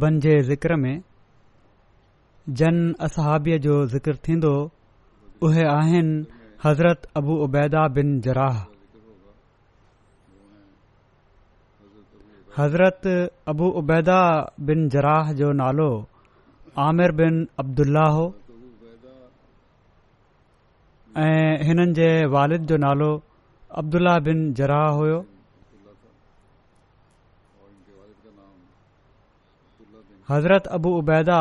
[0.00, 1.02] ज़िक्र में
[2.58, 4.52] जन असहाबीअ जो ज़िक्र थींदो
[5.46, 6.24] उहे आहिनि
[6.64, 8.56] हज़रत अबू अबैदा बिन जराह
[12.58, 13.06] हज़रत
[13.48, 14.20] अबू उबैदा
[14.66, 15.88] बिन जराह जो नालो
[16.88, 18.24] आमिर बिन अब्दुलाह हो
[21.24, 23.10] ऐं हिननि जे वालिद जो नालो
[23.82, 25.20] अब्दुल्ल्लाह बिन जराह हुयो
[30.32, 31.38] हज़रत अबू उबैदा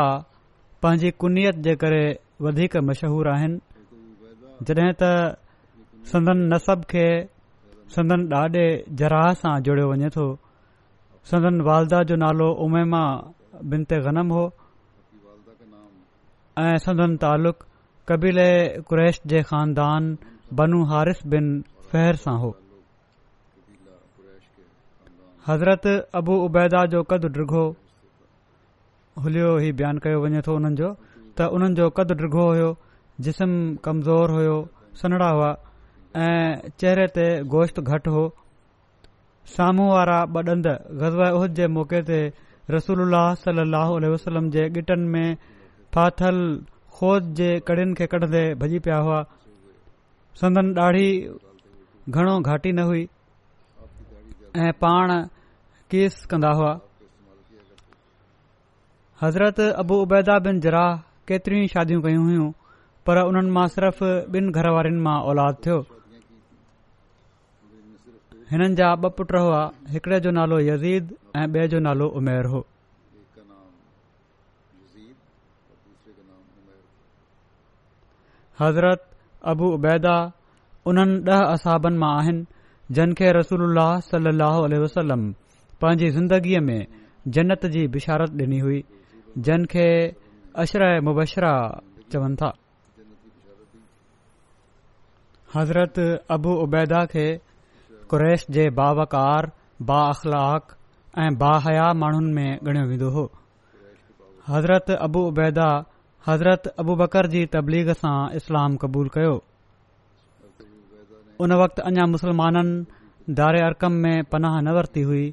[0.83, 2.03] पंहिंजी कुनीयत जे करे
[2.45, 5.03] वधीक मशहूरु आहिनि जॾहिं त
[6.11, 7.05] संदन नसब खे
[7.95, 8.65] संदन ॾाढे
[9.01, 10.25] ज़राह सां जुड़ियो वञे थो
[11.31, 13.03] संदन वालदा जो नालो उमेमा
[13.71, 14.43] बिनते गनम हो
[16.63, 17.63] ऐं संदन तालुक़
[18.11, 18.49] कबीले
[18.89, 20.09] कुरैश जे ख़ानदान
[20.61, 21.47] बनू हारिस बिन
[21.91, 22.51] फहर सां हो
[25.49, 25.89] हज़रत
[26.21, 27.65] अबू उबैदा जो कदु ॾिघो
[29.19, 30.89] हुलियो ई बयानु कयो वञे थो उन्हनि जो
[31.37, 32.67] त हुननि जो कदु डिघो हुयो
[33.25, 33.51] जिस्म
[33.85, 34.53] कमज़ोर हुयो
[35.01, 35.49] सन्हड़ा हुआ
[36.27, 36.45] ऐं
[36.79, 38.23] चेहरे ते गोश्त घटि हो
[39.55, 40.67] साम्हूं वारा ॿ ॾंद
[41.01, 42.19] गज़वद जे मौक़े ते
[42.75, 43.11] रसूल
[43.43, 45.27] सलाहु वसलम जे ॻिटनि में
[45.95, 46.37] फाथल
[46.97, 49.19] खोज जे कड़ियुनि खे कढंदे भॼी पिया हुआ
[50.41, 51.07] संदन ॾाढी
[52.15, 53.03] घणो घाटी न हुई
[54.63, 55.17] ऐं पाण
[55.91, 56.73] केस कंदा हुआ
[59.23, 60.93] हज़रत अबू उबैदा बिन जराह
[61.29, 62.45] केतिरियूं ई शादियूं कयूं हुयूं
[63.07, 63.99] पर उन्हनि मां सिर्फ़
[64.37, 65.75] ॿिनि घरवारिनि मां औलाद थियो
[68.53, 69.59] हिननि जा ॿ पुट हुआ
[69.95, 71.11] हिकड़े जो नालो यज़ीद
[71.41, 72.61] ऐं ॿिए जो नालो उमेर हो
[78.61, 79.03] हज़रत
[79.53, 80.15] अबू उबैदा
[80.93, 83.77] उन्हनि ॾह असाबनि मां आहिनि जिन खे रसूल
[84.09, 84.33] सल
[84.85, 85.29] वसलम
[85.85, 86.81] पंहिंजी ज़िंदगीअ में
[87.37, 88.81] जन्नत जी बिशारत डि॒नी हुई
[89.37, 89.89] जिन खे
[90.61, 91.71] अशर مبشرہ
[92.11, 92.51] چون था
[95.55, 95.95] हज़रत
[96.33, 97.27] अबू उबैदा के
[98.09, 99.49] कुरैश जे बावकार
[99.87, 100.65] बा अख़लाक़
[101.21, 103.23] ऐं बाहया माण्हुनि में ॻणियो वेंदो हो
[104.49, 105.67] हज़रत अबू उबैदा
[106.27, 109.33] हज़रत अबू बकर जी तबलीग सां इस्लाम क़बूल कयो
[111.43, 115.27] उन वक़्ति अञा मुस्लमाननि दारे अरकम में पनाह न वरिती हुई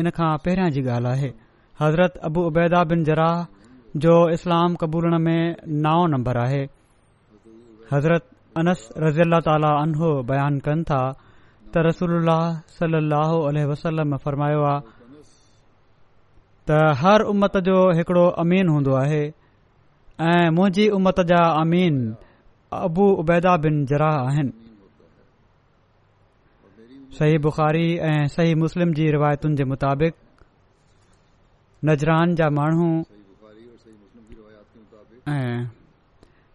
[0.00, 0.36] इन खां
[0.78, 0.82] जी
[1.80, 3.36] हज़रत अबू उबैदा बिन जराह
[4.04, 5.54] जो इस्लाम क़बूलण में
[5.86, 6.62] नओं नंबर आहे
[7.92, 8.26] हज़रत
[9.04, 10.02] रज़ी अला ताली अन्ह
[10.32, 11.00] बयान कनि था
[11.72, 14.94] त रसोल्ल वसलम फरमायो आहे
[16.68, 19.22] त हर उमत जो हिकिड़ो अमीन हूंदो आहे
[20.30, 21.94] ऐं मुंहिंजी उमत जा अमीन
[22.88, 24.52] अबू उबैदा बिन जराह आहिनि
[27.20, 30.16] सही बुख़ारी ऐं सही मुस्लिम जी रिवायतुनि जे मुताबिक़
[31.88, 32.86] नजरान जा माण्हू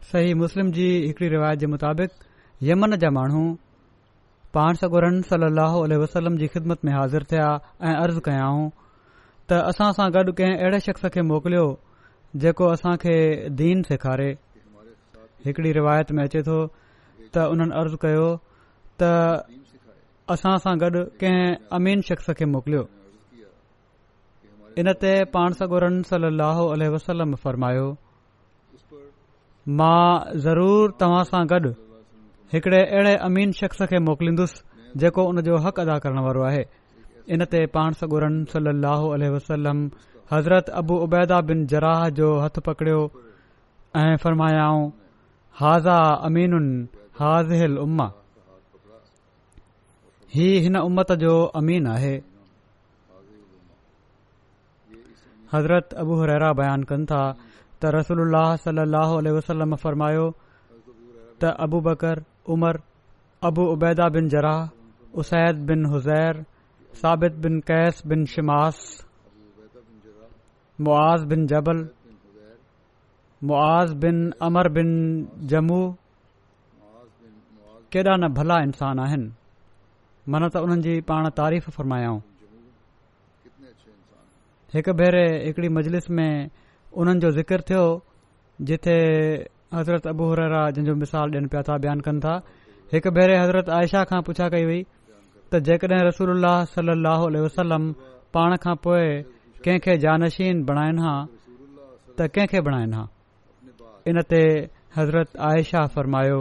[0.09, 2.11] सही मुस्लिम जी हिकड़ी रिवायत जे मुताबिक़
[2.63, 3.41] यमन जा माण्हू
[4.57, 7.47] पाण सगोरन सली वसलम जी ख़िदमत में हाज़िर थिया
[7.81, 8.45] ऐं अर्ज़ कया
[9.49, 11.65] त असां सां गॾु कंहिं अहिड़े शख़्स खे मोकिलियो
[12.45, 13.15] जेको असां खे
[13.63, 14.29] दीन सेखारे
[15.47, 18.27] हिकड़ी रिवायत में अचे थो त हुननि अर्ज़ु कयो
[19.01, 19.11] त
[20.37, 22.85] असां सां गॾु कंहिं अमीन शख़्स खे मोकिलियो
[24.79, 27.87] इन ते पाण सलहो वसलम फ़रमायो
[29.81, 30.03] मां
[30.45, 31.69] ज़रूर तव्हां सां गॾु
[32.53, 34.57] हिकड़े अहिड़े अमीन शख़्स खे मोकिलींदुसि
[35.03, 36.63] जेको उनजो हक़ अदा करण वारो आहे
[37.37, 39.79] इन ते पाण सरन सलाह अलसलम
[40.33, 43.01] हज़रत अबू उबैदा बिन जराह जो हथु पकड़ियो
[44.03, 44.91] ऐं फ़रमायाऊं
[47.87, 48.07] उम्मा
[50.35, 52.15] ही हिन उम्मत जो अमीन आहे
[55.55, 57.21] हज़रत अबु हरैरा बयानु कनि था
[57.79, 58.33] त रसूल
[58.65, 58.79] सल
[59.35, 60.25] वसलम फ़रमायो
[61.41, 62.17] त अबू बकर
[62.53, 62.75] उमर
[63.49, 64.59] अबू उबैदा बिन जराह
[65.21, 66.35] उसैद बिन हुज़ैर
[67.01, 68.77] साबित बिन कैस बिन शमास
[70.85, 71.79] मुआज़ बिन जबल
[73.47, 74.17] मुआज़ बिन
[74.49, 74.89] अमर बिन
[75.53, 75.81] जमू
[77.91, 79.29] केॾा न भला इंसान आहिनि
[80.31, 82.19] मन त उन्हनि जी पाण तारीफ़ फ़र्मायाऊं
[84.73, 86.49] हिकु भेरे हिकिड़ी मजलिस में
[86.99, 87.83] उन्हनि जो ज़िकर थियो
[88.67, 88.97] जिथे
[89.73, 92.33] हज़रत अबू हरा जंहिंजो मिसाल ॾियनि पिया था बयानु कनि था
[92.93, 94.79] हिकु भेरे हज़रत आयशा खां पुछा कई वई
[95.53, 97.91] त जेकॾहिं रसूल सलाहु वसलम
[98.33, 99.05] पाण खां पोइ
[99.65, 101.15] कंहिंखे जानशीन बणाइनि हा
[102.17, 103.05] त कंहिंखे बणाइनि हा
[104.09, 104.41] इन ते
[104.97, 106.39] हज़रत आयशा फरमायो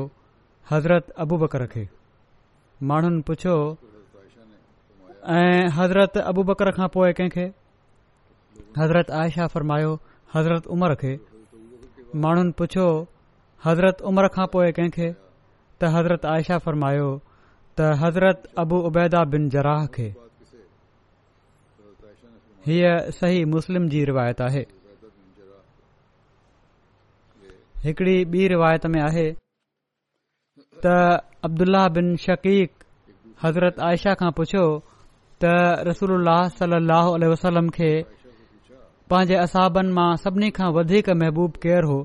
[0.72, 1.84] हज़रत अबू बकर खे
[2.88, 3.56] माण्हुनि पुछियो
[5.36, 7.46] ऐं हज़रत अबू बकर खां पोइ कंहिंखे
[8.78, 9.90] हज़रत आयशा फरमायो
[10.34, 11.14] हज़रत उमर खे
[12.24, 12.86] माण्हुनि पुछो
[13.64, 15.08] हज़रत उमर खां पोइ कंहिंखे
[15.82, 17.08] त हज़रत आयशा फरमायो
[17.78, 20.06] त हज़रत अबू अबैदा बिन जराह खे
[22.66, 24.64] हीअ सही मुस्लिम जी रिवायत आहे
[27.86, 29.26] हिकिड़ी ॿी रिवायत में आहे
[30.86, 30.94] त
[31.48, 34.66] अब्दुल बिन शकीक़ज़रत आयशा खां पुछियो
[35.44, 35.56] त
[35.90, 37.92] रसूल सलाह वसलम खे
[39.10, 41.98] पंहिंजे असहाबनि मां सभिनी खां वधीक महबूब केरु हो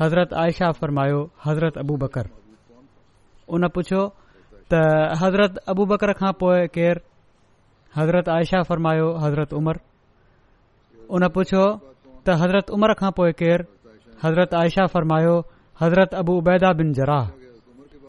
[0.00, 2.26] हज़रत आयशा फरमायो हज़रत अबू बकर
[3.58, 4.00] उन पुछियो
[4.72, 4.80] त
[5.22, 7.04] हज़रत अबू बकर खां पोइ केरु
[7.98, 9.78] हज़रत आयशा फ़र्मायो हज़रत उमर
[11.18, 11.64] उन पुछियो
[12.26, 13.64] त हज़रत उमर खां पोइ केरु
[14.24, 15.34] हज़रत आयशा फ़र्मायो
[15.82, 17.24] हज़रत अबू उबैदा बिन ज़राह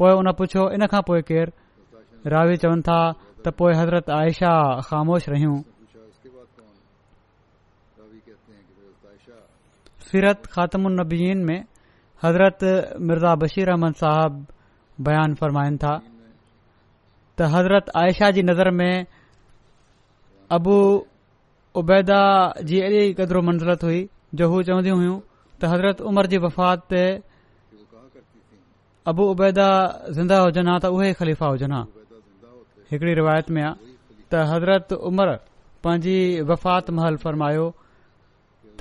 [0.02, 3.00] पोइ उन पुछियो इन खां पोइ केरु रावी चवनि था
[3.46, 4.52] त पोए हज़रत आयशा
[4.90, 5.58] ख़ामोश रहियूं
[10.12, 11.60] फीरत خاتم النبیین میں
[12.24, 12.64] حضرت
[13.08, 14.34] बशीर بشیر साहब صاحب
[15.00, 18.92] بیان था تھا हज़रत حضرت عائشہ جی نظر میں
[20.58, 20.78] ابو
[21.80, 22.22] عبیدہ
[22.68, 22.80] جی
[23.18, 24.02] قدر و منزلت ہوئی
[24.38, 27.04] جو ہو त हज़रत उमर حضرت عمر جی وفات تے
[29.10, 31.84] ابو हुजनि हां त उहे ख़लीफ़ा हुजनि हा
[32.92, 33.74] हिकिड़ी रिवायत में आहे
[34.32, 35.30] त हज़रत उमर
[35.84, 36.18] पंहिंजी
[36.50, 37.16] वफ़ात महल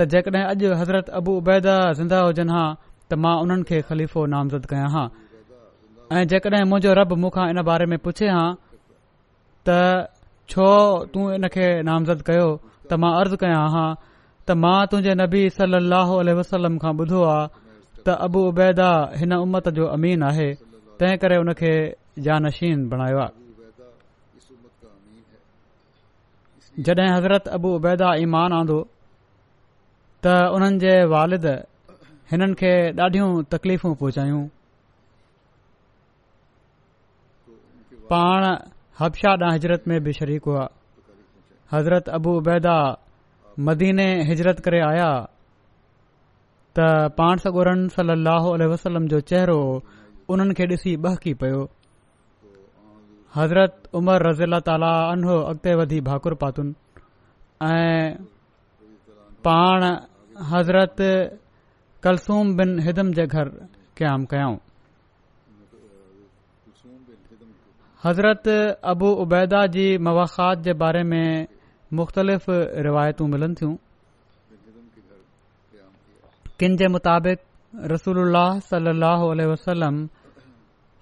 [0.00, 2.68] त जेकॾहिं अॼु हज़रत अबू उबैदा ज़िंदा हुजनि हां
[3.10, 5.06] त मां उन्हनि खे खलीफ़ो नामज़द कयां हां
[6.16, 8.46] ऐं जेकॾहिं मुंहिंजो रब मूंखां इन बारे में पुछे हा
[9.68, 9.70] त
[10.50, 10.68] छो
[11.12, 11.24] तूं
[11.56, 12.48] खे नामज़द कयो
[12.88, 16.08] त मां अर्ज़ु कयां हा त मां तुंहिंजे नबी सलाह
[16.40, 17.46] वसलम खां ॿुधो आहे
[18.04, 18.90] त अबू उबैदा
[19.24, 20.48] हिन उमत जो अमीन आहे
[21.02, 21.72] तंहिं करे हुन खे
[22.28, 23.50] जानशीन बणायो आहे
[26.88, 28.78] जॾहिं हज़रत अबू उबैदा ईमान आंदो
[30.24, 31.44] त उन्हनि जे वालिद
[32.30, 32.72] हिननि खे
[33.02, 34.42] ॾाढियूं तकलीफ़ू पहुचायूं
[38.10, 38.42] पाण
[39.00, 40.64] हबशाह ॾांहुं हिजरत में बि शरीक हुआ
[41.72, 42.74] हज़रत अबू उबैदा
[43.68, 45.10] मदीने हिजरत करे आया
[46.78, 46.88] त
[47.20, 49.58] पाण सगोरन सलाहु वसलम जो चेहरो
[50.36, 51.62] उन्हनि खे ॾिसी बहकी पयो
[53.38, 54.92] हज़रत उमर रज़ी अला ताली
[55.38, 56.74] अॻिते वधी भाकुर पातुन
[57.70, 58.16] ऐं
[59.46, 59.84] पाण
[60.52, 60.96] हज़रत
[62.06, 63.48] कल्सूम बिन हिदम जे घर
[64.00, 64.56] क़याम कयाऊं
[68.04, 68.48] हज़रत
[68.92, 71.46] अबू उबैदा जी मवाखात जे बारे में
[72.00, 72.46] मुख़्तलिफ़
[72.88, 73.74] रिवायतूं मिलनि थियूं
[76.60, 78.94] किन जे मुताबिक़ रसूल सल
[79.52, 80.00] वसलम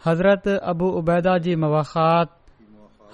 [0.07, 2.35] हज़रत अबू उबैदा जी मवाखात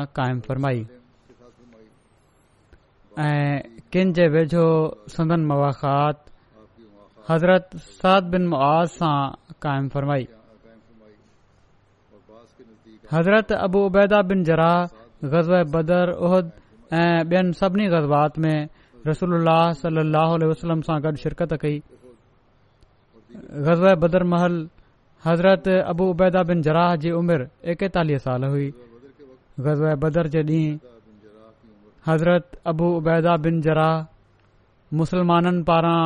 [3.19, 3.61] ऐं
[3.93, 4.63] किन जे वेझो
[5.15, 6.25] सदन मवाख़ात
[7.29, 9.33] हज़रत قائم बिन حضرت सां
[13.15, 14.73] हज़रत अबूबैदा बिन जरा
[15.33, 16.15] ग़ज़ बदर
[16.93, 18.69] ऐं ॿियनि सभिनी गज़बात में
[19.07, 21.79] اللہ सहल वसलम सां गॾु शिरकत कई
[23.67, 24.55] ग़ज़े बदर महल
[25.27, 28.69] हज़रत अबू उबैदा बिन जराह जी उमिरि एकतालीह साल हुई
[29.67, 30.79] ग़ज़े बदर जे ॾींहुं
[32.07, 34.07] हज़रत अबू उबैदा बिन जराह
[35.03, 36.01] मुसलमाननि पारां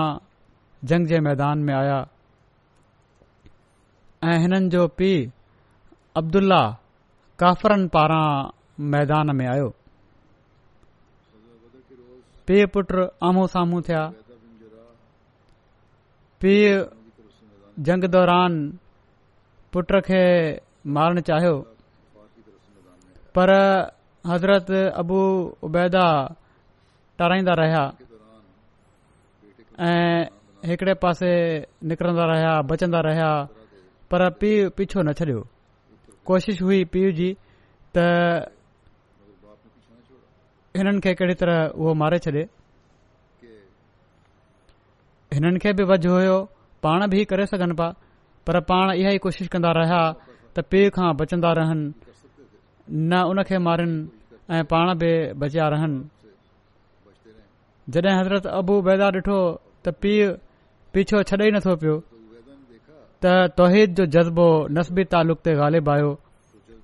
[0.88, 1.98] जंग जे मैदान में आया
[4.28, 5.30] ऐं हिननि जो पीउ
[6.22, 6.70] अब्दुलाह
[7.44, 8.26] काफ़रन पारां
[8.96, 9.75] मैदान में आयो
[12.46, 12.88] पीउ पुट
[13.26, 14.00] आम्हूं साम्हूं थिया
[16.40, 16.74] पीउ
[17.86, 18.52] जंग दौरान
[19.72, 20.22] पुट खे
[20.96, 21.54] मारण चाहियो
[23.34, 23.48] पर
[24.30, 24.68] हज़रत
[25.00, 25.18] अबू
[25.66, 26.06] उबैदा
[27.18, 27.82] टाराईंदा रहिया
[29.88, 30.20] ऐं
[30.70, 31.32] हिकिड़े पासे
[31.88, 33.30] निकिरंदा रहिया बचंदा रहिया
[34.10, 35.40] पर पीउ पीछो न छॾियो
[36.30, 37.28] कोशिश हुई पीउ जी
[37.96, 38.54] त
[40.78, 42.42] हिननि खे कहिड़ी तरह उहो मारे छॾे
[45.34, 46.38] हिननि खे बि वझ हुयो
[46.84, 47.90] पाण बि करे सघनि पिया
[48.46, 50.00] पर पाण इहा ई कोशिश कंदा रहिया
[50.56, 51.86] त पीउ खां बचंदा रहनि
[53.12, 53.92] न उन खे मारिन
[54.56, 55.10] ऐं पाण बि
[55.42, 55.96] बचिया रहनि
[57.94, 59.38] जॾहिं हज़रत अबू बैदा ॾिठो
[59.84, 60.26] त पीउ
[60.92, 61.96] पीछो छॾे ई नथो पियो
[63.24, 64.46] त तौहिद जो जज़्बो
[64.78, 66.10] नसबी तालुक़ ते ग़ालिब आयो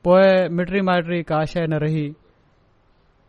[0.07, 2.05] पोए मिटरी माइटरी का शइ न रही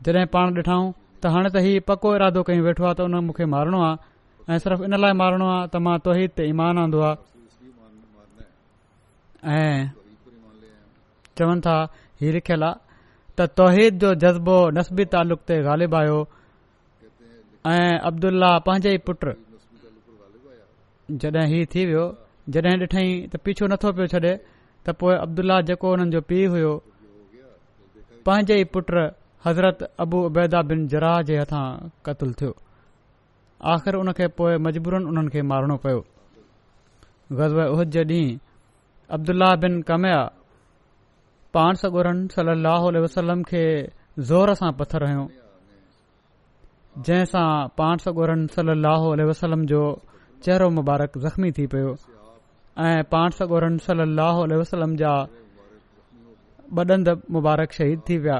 [0.05, 0.91] जॾहिं पाण ॾिठऊं
[1.23, 3.95] त हाणे त हीउ पको इरादो कयूं वेठो आहे त हुन मूंखे मारणो आहे
[4.53, 7.19] ऐं सिर्फ़ु इन लाइ मारणो आहे त मां तोहिद ते ईमान आंदो आहे
[9.55, 9.85] ऐं
[11.39, 11.75] चवनि था
[12.21, 12.75] हीउ लिखियलु आहे
[13.37, 16.17] त तोहिद जो जज़्बो नस्बी तालुक़ ते ग़ालिब आयो
[17.71, 19.31] ऐं अब्दुल्ल्ल्ल्ल्ला पंहिंजे ई पुटु
[21.21, 22.05] जॾहिं हीउ थी वियो
[22.53, 24.33] जॾहिं ॾिठईं त पीछो नथो पियो छॾे
[24.83, 26.73] त पोइ अब्दुल्ला जेको हुननि जो पीउ हुयो
[28.27, 28.67] पंहिंजे ई
[29.45, 31.65] हज़रत अबू अबैदा बिन जराह जे हथां
[32.05, 32.51] क़तलु थियो
[33.71, 35.99] आख़िर उन खे पोएं मजबूरन उन्हनि खे मारणो पयो
[37.39, 38.37] ग़ज़व उहद जे ॾींहुं
[39.17, 40.21] अब्दुलाह बिन कमया
[41.55, 42.27] पाण सगोरन
[43.15, 43.63] सलम खे
[44.31, 45.27] ज़ोर सां पथरु हुयो
[47.07, 47.47] जंहिंसां
[47.77, 49.81] पाण सॻोरनि सली लहो वसलम जो
[50.45, 51.93] चहिरो मुबारक ज़ख़्मी थी पयो
[52.87, 55.13] ऐं पाण सगोरहनि सली वसलम जा
[56.79, 58.39] बडंद मुबारक शहीद थी विया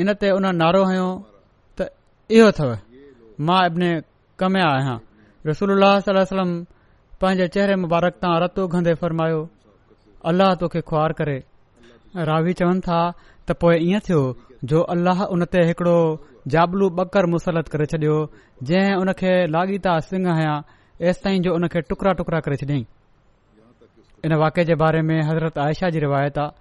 [0.00, 1.08] इन ते उन नारो हयो
[1.80, 1.88] त
[2.36, 2.70] इहो अथव
[3.48, 3.90] मां अबिने
[4.40, 4.96] कम आयां
[5.48, 6.50] रसूल अलाह वसलम
[7.20, 9.38] पंहिंजे चेहरे मुबारक तां रतो गंदे फ़र्मायो
[10.30, 11.36] अल्लाह तोखे खुआर करे
[12.30, 14.20] रावी चवनि था त पोए इएं थियो
[14.72, 15.94] जो अल्लाह उन ते हिकड़ो
[16.54, 18.16] जाबलू बकर मुसलत करे छडि॒यो
[18.70, 20.56] जंहिं उन खे लाॻीता सिंङ आहियां
[21.10, 22.84] ऐसि ताईं जो हुन खे टुकड़ा टुकड़ा करे छॾियईं
[24.28, 26.54] इन वाके जे बारे में हज़रत आयशा जी रिवायत आहे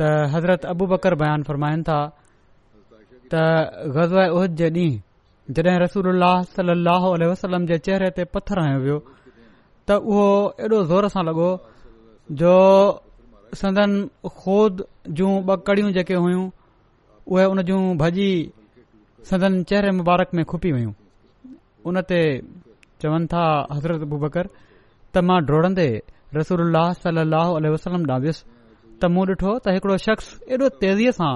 [0.00, 1.98] त हज़रत अबु बकर बयानु फ़रमाइनि था
[3.32, 6.20] त ग़ज़ाए उहिद जे ॾींहुं जॾहिं रसूल
[6.56, 8.96] सल लह वसलम जे चेहरे ते पथरु हयो वियो
[9.90, 10.28] त उहो
[10.66, 11.48] एॾो ज़ोर सां लॻो
[12.42, 12.54] जो
[13.62, 13.92] संदन
[14.40, 14.84] खोद
[15.20, 16.44] जूं ॿ कड़ियूं जेके हुइयूं
[17.34, 18.28] उहे उन जूं भॼी
[19.30, 20.92] संदन चेहरे मुबारक में खुपी वयूं
[21.88, 22.20] उन ते
[23.02, 25.88] चवनि था हज़रत अबू बकर त मां डोड़ंदे
[26.40, 26.72] रसूल
[27.04, 28.44] सल लह वसलम ॾांहुं वियुसि
[29.00, 31.32] त मूं ॾिठो त हिकड़ो शख़्स एॾो तेज़ीअ सां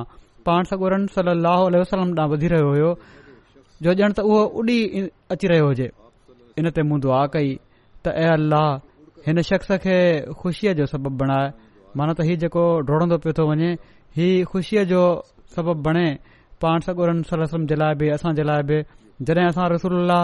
[0.46, 2.90] पाण सगोरन सल अह वसलम ॾांहुं वधी रहियो हुयो
[3.86, 4.78] जो ॼण त उहो ओॾी
[5.32, 5.88] अची रहियो हुजे
[6.58, 7.48] इन ते मूं दुआ कई
[8.04, 8.68] त अह अल्लाह
[9.26, 9.98] हिन शख़्स खे
[10.40, 11.46] ख़ुशीअ जो सबबु बणाए
[11.96, 13.70] माना त हीउ जेको डोड़ंदो पियो थो वञे
[14.18, 15.02] हीउ ख़ुशीअ जो
[15.54, 16.06] सबबु बणे
[16.62, 18.76] पाण सगोरन सलम जे लाइ बि असांजे लाइ बि
[19.26, 20.22] जॾहिं असां रसोल्लह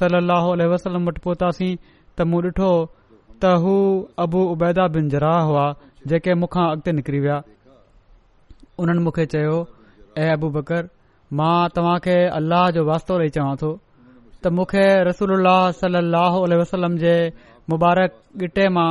[0.00, 2.70] सल अल वसलम वटि पहुतासीं त मूं ॾिठो
[3.42, 3.74] त हू
[4.24, 5.66] अबू उबैदा बिन जराह हुआ
[6.10, 7.38] जेके मूंखां अॻिते निकिरी विया
[8.82, 9.56] उन्हनि मूंखे चयो
[10.18, 10.82] ए अबू बकर
[11.38, 13.72] मां तव्हां खे अल्लाह जो वास्तो ॾेई चवां थो
[14.42, 15.32] त मूंखे रसूल
[15.80, 17.14] सलाहु वसलम जे
[17.72, 18.10] मुबारक
[18.48, 18.88] ॻिटे मां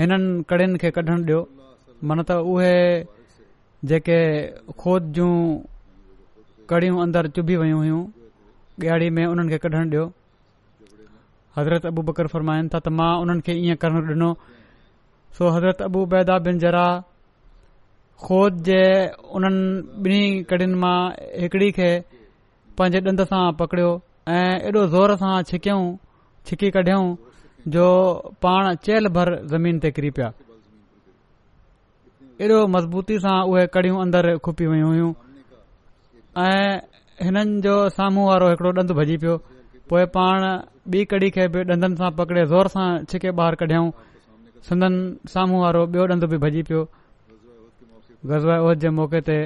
[0.00, 1.40] हिननि कड़ियुनि खे कढणु ॾियो
[2.10, 2.76] मन त उहे
[3.90, 4.18] जेके
[4.84, 5.32] खोद जूं
[6.70, 8.02] कड़ियूं अंदर चुभी वयूं हुयूं
[8.84, 10.04] ॾियारी में उन्हनि खे कढणु ॾियो
[11.58, 14.30] हज़रत अबू बकर फरमाइनि था त मां उन्हनि खे ईअं करणु ॾिनो
[15.38, 16.86] सो हज़रत अबू बैदा बिन जरा
[18.24, 18.82] खोज जे
[19.38, 20.98] उन ॿिन्ही कडि॒ मां
[21.40, 21.88] हिकड़ी खे
[22.78, 23.90] पंहिंजे ॾंद सां पकड़ियो
[24.36, 25.84] ऐं एॾो ज़ोर सां छिकियऊं
[26.50, 27.10] छिकी कढियऊं
[27.76, 27.88] जो
[28.42, 30.30] पाण चेल भर ज़मीन ते किरी पिया
[32.46, 35.12] एॾो मज़बूती सां उहे कड़ियूं अंदर खुपी वयूं हुयूं
[36.48, 36.66] ऐं
[37.24, 39.36] हिननि जो साम्हूं वारो हिकड़ो ॾंदु भॼी पियो
[39.92, 40.48] पोइ पाण
[40.96, 43.90] ॿी कडी खे बि ॾंदनि सां पकड़े ज़ोर सां छिके ॿाहिरि कढियऊं
[44.70, 44.94] संदन
[45.36, 46.88] साम्हूं वारो ॿियो ॾंद बि भॼी पियो
[48.30, 49.36] गज़वा उहिद जे मौक़े ते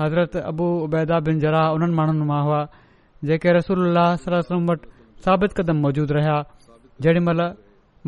[0.00, 2.60] हज़रत अबू उबैदा बिन जरा उन्हनि माण्हुनि मां हुआ
[3.28, 4.04] जेके रसूल अल्ला
[4.70, 4.88] वटि
[5.24, 6.36] साबित क़दम मौजूद रहिया
[7.02, 7.40] जेॾी महिल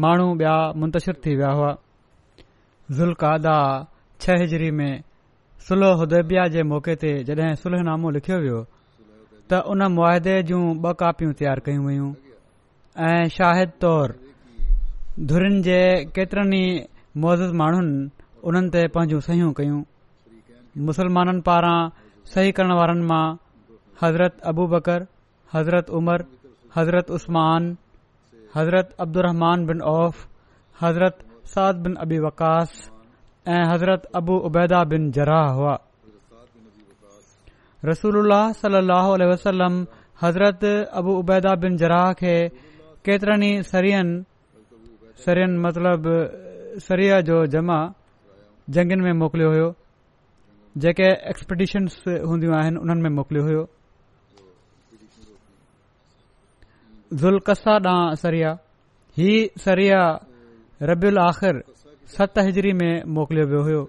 [0.04, 1.70] माण्हू ॿिया मुंतशिर थी विया हुआ
[2.98, 3.56] ज़ुल्कादा
[4.20, 4.92] छह हिजरी में
[5.68, 8.60] सुलह उदेबिया जे मौक़े ते जड॒हिं सुलहनामो लिखियो वियो
[9.50, 12.08] त उन मुआदे जूं ब कापियूं तयारु कयूं वयूं
[13.10, 15.80] ऐं शाहिद तौरु धुरनि जे
[16.18, 17.96] केतिरनि ई मौज़ूद माण्हुनि
[18.50, 19.80] उन्हनि ते पंहिंजूं सयूं कयूं
[20.88, 21.78] मुसलमाननि पारां
[22.32, 23.24] सही करण वारनि मां
[24.02, 25.06] हज़रत अबू बकर
[25.54, 26.22] हज़रत उमर
[26.76, 27.62] हज़रत उस्मान
[28.56, 31.18] हज़रत अब्दुरहमान बिन औफ़ज़रत
[31.54, 32.70] साद बिन अबी वकास
[33.56, 35.76] ऐं हज़रत अबू उबैदा बिन जराह हुआ
[37.90, 38.80] रसूल सल
[39.32, 39.76] वसलम
[40.22, 40.64] हज़रत
[41.02, 42.36] अबू उबैदा बिन जराह खे
[43.08, 44.08] केतिरनि ई सरहन
[45.26, 46.02] सरन मतिलब
[46.88, 47.80] सरीआ जो जमा
[48.76, 49.68] जंगनि में मोकिलियो हो
[50.78, 53.62] जेके एक्सपीडीशन्स हूंदियूं आहिनि उन्हनि में मोकिलियो हुयो
[57.22, 58.50] ज़ुल्का ॾांहुं सरिया
[59.18, 59.30] ही
[59.64, 60.00] सरिया
[60.90, 61.56] रबियल आख़िर
[62.14, 63.82] सत हिजरी में मोकिलियो वियो हुओ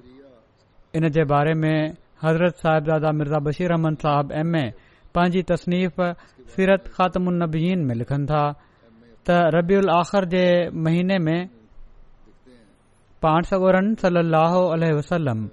[0.97, 4.65] इन जे बारे में हज़रत साहिब दादा मिर्ज़ा बशीर अहमन साहब एमए
[5.15, 6.01] पंहिंजी तसनीफ़
[6.57, 8.43] सीरत ख़ात्मन्नबीन में लिखनि था
[9.27, 10.45] त रबियल आख़िर जे
[10.85, 11.39] महीने में
[13.21, 15.49] पाण सगोर सली अल वसलम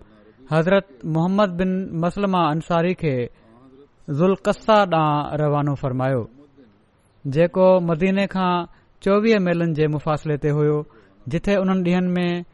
[0.50, 1.72] हज़रत मोहम्मद बिन
[2.04, 3.12] मसलमा अंसारी खे
[4.20, 6.22] ज़ुल्कस्ता ॾांहुं रवानो फ़रमायो
[7.34, 8.52] जेको मदीने खां
[9.04, 10.78] चोवीह मेलनि जे मुफ़ासिले ते हुयो
[11.34, 12.44] जिथे उन्हनि डीं॒हनि में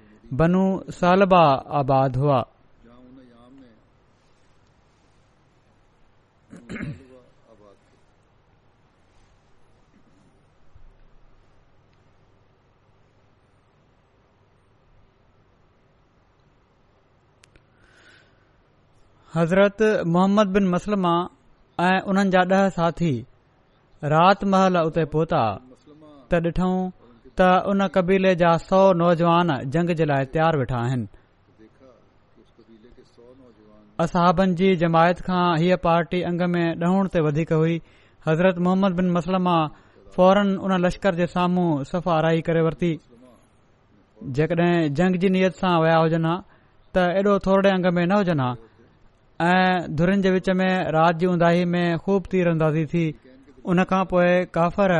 [0.42, 0.62] बनू
[1.00, 1.42] सालबा
[1.82, 2.40] आबाद हुआ
[19.36, 19.82] हज़रत
[20.14, 21.12] मोहम्मद बिन मसलमा
[21.84, 23.12] ऐं उन्हनि जा ॾह साथी
[24.12, 26.76] रात महल उते पहुता त ॾिठऊं
[27.40, 31.08] त उन कबीले जा सौ नौजवान जंग जे लाइ तयार वेठा आहिनि
[34.04, 37.80] असहबनि जी जमायत खां हीअ पार्टी अंग में ॾहण ते वधीक हुई
[38.28, 39.54] हज़रत मोहम्मद बिन मसलमा
[40.18, 42.92] फौरन उन लश्कर जे साम्हूं सफ़ा राई करे वरती
[44.40, 48.48] जेकड॒हिं जंग जी नीयत सां वया हुजनि हां त एॾो थोरे अंग में न हुजनि
[48.50, 48.54] हा
[49.42, 53.04] ऐं धुरनि जे विच में राति जी उंदाही में ख़ूब तीर अंदाज़ी थी
[53.66, 54.92] उन खां पोइ काफ़र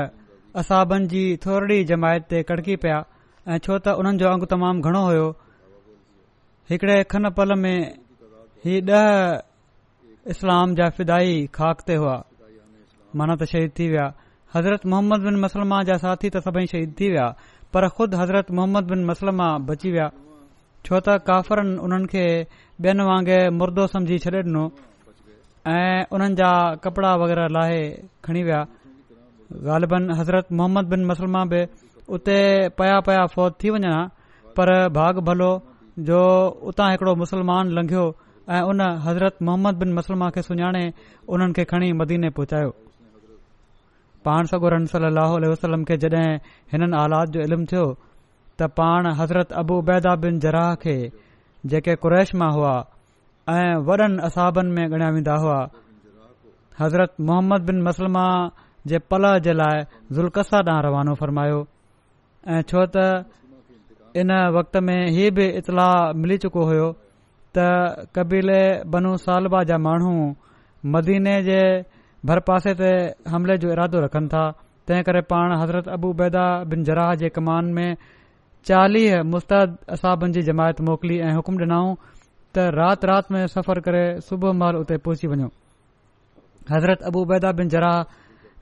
[0.59, 2.99] असाबनि जी थोरी जमायत ते कड़की पिया
[3.49, 5.29] ऐं छो त उन्हनि जो अंग तमामु घणो होयो
[6.71, 7.81] हिकड़े खन पल में
[8.65, 9.39] ही ॾह
[10.35, 12.17] इस्लाम जा फिदाई ख़ाक ते हुआ
[13.15, 14.13] माना त शहीद थी विया
[14.55, 17.27] हज़रत मोहम्मद बिन मसलमा जा साथी त सभई शहीद थी विया
[17.75, 20.11] पर ख़ुद हज़रत मोहम्मद बिन मसलमा बची विया
[20.87, 22.27] छो त काफ़रनि उन्हनि
[22.83, 24.63] ॿियनि वांगुरु मुर्दो सम्झी छॾे ॾिनो
[25.71, 26.49] ऐं उन्हनि जा
[26.83, 27.79] कपिड़ा वग़ैरह लाहे
[28.27, 28.61] खणी विया
[29.67, 31.61] ग़ालिबनि हज़रत मोहम्मद बिन मुसलमा बि
[32.17, 32.39] उते
[32.79, 33.93] पया पया फ़ौज थी वञनि
[34.57, 35.51] पर भाग भलो
[36.09, 36.19] जो
[36.75, 38.05] उतां हिकिड़ो मुसलमान लंघियो
[38.51, 40.85] ऐं उन हज़रत मोहम्मद बिन मुसलमा खे सुञाणे
[41.31, 42.71] उन्हनि खे खणी मदीने पहुचायो
[44.27, 46.27] पाण सगोर सली अलसलम खे जॾहिं
[46.75, 47.87] हिननि हालात जो इल्मु थियो
[48.61, 50.97] त पाण हज़रत अबूबैदा बिन जराह खे
[51.73, 52.73] जेके क़ुरैश मां हुआ
[53.53, 55.61] ऐं वॾनि असहाबनि में ॻणिया वेंदा हुआ
[56.81, 58.25] हज़रत मोहम्मद बिन मसलमा
[58.93, 59.79] जे पल जे लाइ
[60.17, 61.61] ज़ुल्कसा ॾांहुं रवानो फ़रमायो
[62.55, 62.97] ऐं छो त
[64.21, 66.89] इन वक़्त में हीअ बि इतलाउ मिली चुको हुओ
[67.57, 67.69] त
[68.17, 68.63] कबीले
[68.97, 70.13] बनू सालबा जा माण्हू
[70.97, 71.61] मदीने जे
[72.33, 72.93] भरपासे ते
[73.33, 74.45] हमले जो इरादो रखनि था
[74.89, 76.29] तंहिं करे पाण हज़रत अबूबे
[76.73, 77.91] बिन जराह जे कमान में
[78.69, 81.89] चालीह मुस्तद असाबनि जी जमायत मोकिली ऐं हुकुम डि॒नाऊं
[82.55, 85.49] त रात रात में सफ़र करे सुबुह महल उते पहुची वञो
[86.71, 87.93] हज़रत अबू बैदा बिन जरा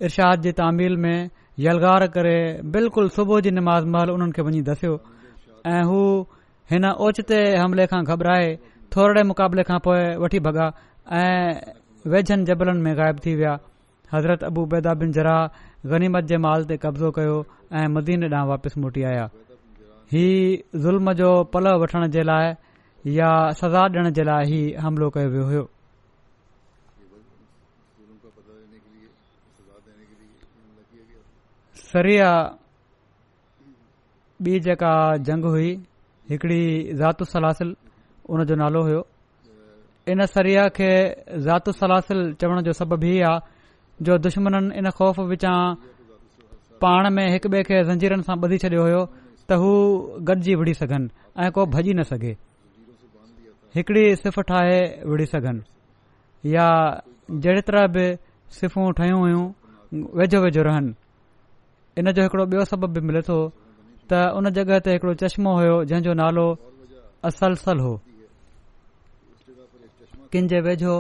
[0.09, 1.29] इर्शाद जी तामील में
[1.67, 2.39] यलगार करे
[2.77, 4.95] बिल्कुलु सुबुह जी निमाज़ महल उन्हनि खे वञी दसियो
[5.75, 6.01] ऐं हू
[6.75, 8.51] हिन ओचिते हमले खां घबराए
[8.97, 10.67] थोरे मुक़ाबले खां पोइ वठी भॻा
[11.21, 11.63] ऐं
[12.17, 13.55] वेझनि जबलनि में ग़ाइब थी विया
[14.17, 15.41] हज़रत अबू बैदा बिन जराह
[15.95, 17.37] गनीमत जे माल ते कब्ज़ो कयो
[17.83, 19.25] ऐं मदीन ॾांहुं वापसि मोटी आया
[20.13, 22.47] हीउ ज़ुल्म जो पल वठण जे लाइ
[23.19, 23.29] या
[23.61, 25.63] सज़ा ॾियण जे लाइ ई हमिलो कयो वियो हो
[31.93, 32.31] सरिया
[34.45, 34.93] ॿी जेका
[35.29, 35.71] जंग हुई
[36.31, 36.61] हिकड़ी
[37.01, 37.75] ज़ातु सलासिल
[38.33, 39.01] उन जो नालो हुयो
[40.13, 40.91] इन सरिया खे
[41.49, 45.57] ज़ातु सलासिल चवण जो सबबु हीउ आहे जो दुश्मन इन ख़ौफ़ विचां
[46.85, 49.03] पाण में हिक ॿिए खे ज़ंजीरनि सां बधी छडि॒यो हो
[49.49, 49.71] त हू
[50.29, 51.07] गॾिजी विढ़ी सघनि
[51.43, 52.33] ऐं को भॼी न सघे
[53.75, 56.67] हिकड़ी सिफ़ ठाहे विढ़ी सघनि या
[57.43, 58.05] जेतिरा बि
[58.59, 59.47] सिफ़ूं ठहियूं हुयूं
[60.19, 60.93] वेझो वेझो रहनि
[61.99, 63.39] इन जो हिकड़ो ॿियो सबब बि मिले थो
[64.11, 66.47] त उन जॻहि ते हिकड़ो चश्मो हुयो जंहिंजो नालो
[67.29, 67.93] असलसल हो
[70.33, 70.95] किनि जे वेझो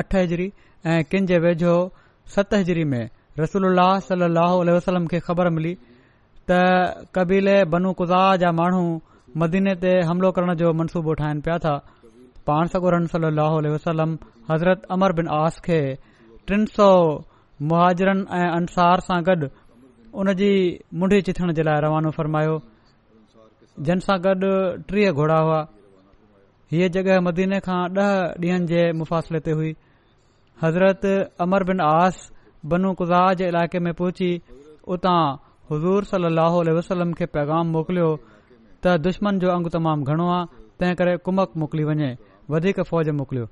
[0.00, 0.52] अठ हिजरी
[0.88, 1.74] ऐं किन जे वेझो
[2.34, 3.02] सत हिजरी में
[3.38, 3.64] रसूल
[4.08, 5.72] सलाहु वसलम खे ख़बर मिली
[6.50, 6.56] त
[7.16, 8.84] कबीले बनू कुज़ा जा माण्हू
[9.40, 11.74] मदीने ते हमिलो करण जो मनसूबो ठाहिनि पिया था
[12.48, 14.12] पाण सगुर सली वसलम
[14.50, 15.80] हज़रत अमर बिन आस खे
[16.48, 16.88] टिन सौ
[17.72, 19.48] मुहाजरनि ऐं अंसार सां गॾु
[20.20, 20.50] उन जी
[21.00, 22.54] मुंडी चिथण जे लाइ रवानो फ़रमायो
[23.88, 24.52] जिन सां गॾु
[24.92, 25.58] टीह घोड़ा हुआ
[26.76, 28.12] हीअ जॻह मदीने खां ॾह
[28.46, 29.74] ॾींहनि जे मुफ़ासिले ते हुई
[30.64, 31.04] हज़रत
[31.48, 32.24] अमर बिन आस
[32.72, 34.30] बनू कुज़ा जे इलाइक़े में पहुची
[34.96, 35.18] उतां
[35.70, 38.08] हज़ूर सलाह वसलम खे पैगाम मोकिलियो
[38.84, 40.46] त दुश्मन जो अंगु तमामु घणो आहे
[40.80, 42.08] तंहिं करे कुमक मोकिली वञे
[42.54, 43.46] वधीक फ़ौज मोकिलियो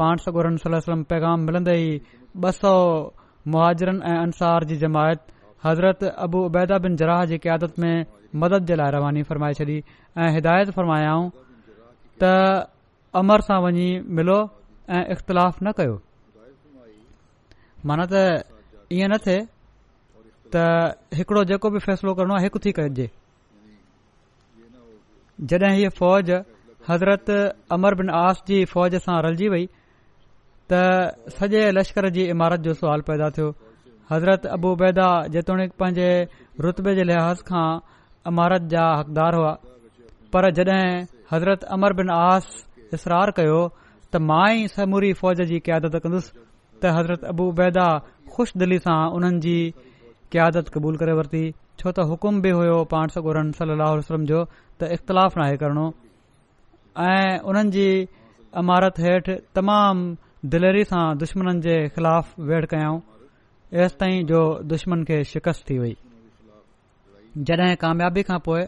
[0.00, 2.72] पाण सगोरन सलम पैगाम मिलंदे ई ॿ सौ
[3.54, 5.22] मुहाजरनि ऐं अंसार जी जमायत
[5.66, 7.94] हज़रत अबू उबैदा बिन जराह जी क्यादत में
[8.44, 11.28] मदद जे लाइ रवानी फरमाए छॾी ऐं हिदायत फ़रमायाऊं
[12.22, 12.32] त
[13.22, 13.88] अमर सां वञी
[14.20, 14.38] मिलो
[15.00, 15.96] ऐं इख़्तिलाफ़ न कयो
[17.90, 18.24] माना त
[18.98, 19.40] ईअं न थिए
[20.54, 23.06] त हिकड़ो जेको बि फ़ैसिलो करणो आहे हिकु थी कजे
[25.50, 26.30] जॾहिं हीअ फ़ौज
[26.88, 27.30] हज़रत
[27.76, 29.66] अमर बिन आस जी फ़ौज सां रलिजी वई
[30.72, 30.80] त
[31.40, 33.48] सॼे लश्कर जी इमारत जो सुवाल पैदा थियो
[34.12, 36.10] हज़रत अबू बैदा जेतोणीकि पंहिंजे
[36.66, 37.68] रुतबे जे लिहाज़ खां
[38.32, 39.52] इमारत जा हक़दार हुआ
[40.36, 40.86] पर जॾहिं
[41.32, 42.48] हज़रत अमर बिन आस
[43.00, 47.28] इसरार कयो त मां ई समूरी फ़ौज जी कयादत कंदुसि त हज़रत
[47.62, 47.86] बैदा
[48.34, 49.56] खु़शि दिली सां उन्हनि जी
[50.30, 51.42] क़ियादत कबूल करे वरिती
[51.80, 55.84] छो त हुकुम बि हुयो पाण सॻोरन सलाहु वसलम जो त इख़्तिलाफ़ नाहे करिणो
[57.04, 57.84] ऐं उन्हनि जी
[58.62, 63.00] इमारत हेठि तमामु दिलेरी सां दुश्मन जे ख़िलाफ़ वेड़ कयाऊं
[63.86, 64.42] एसि ताईं जो
[64.74, 65.96] दुश्मन खे शिकस्त थी वई
[67.50, 68.62] जड॒हिं कामयाबी खां पोइ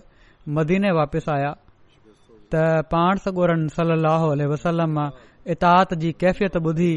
[0.61, 1.53] मदीने वापिसि आया
[2.55, 4.97] त पाण सगोरन सल लह वसलम
[5.57, 6.93] इतात जी कैफ़ियत ॿुधी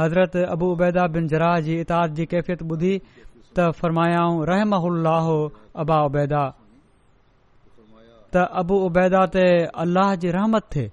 [0.00, 2.94] हज़रत अबू उबैदा बिन जराह जी इतात जी कैफ़ियत ॿुधी
[3.56, 4.70] त फरमायाऊं रहम
[5.82, 6.42] अबा उबैदा
[8.32, 9.46] त अबू उबैदा ते
[9.82, 10.84] अल्लाह जी रहमत थे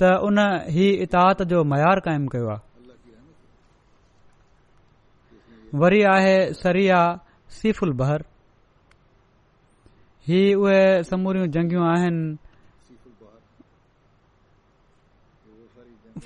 [0.00, 0.38] त उन
[0.74, 2.64] ही इताहत जो मयार क़ाइमु कयो आहे
[5.82, 7.00] वरी आहे सरिया
[7.58, 8.20] सीफ़ुल बहर
[10.28, 12.24] ही उहे समूरियूं जंगियूं आहिनि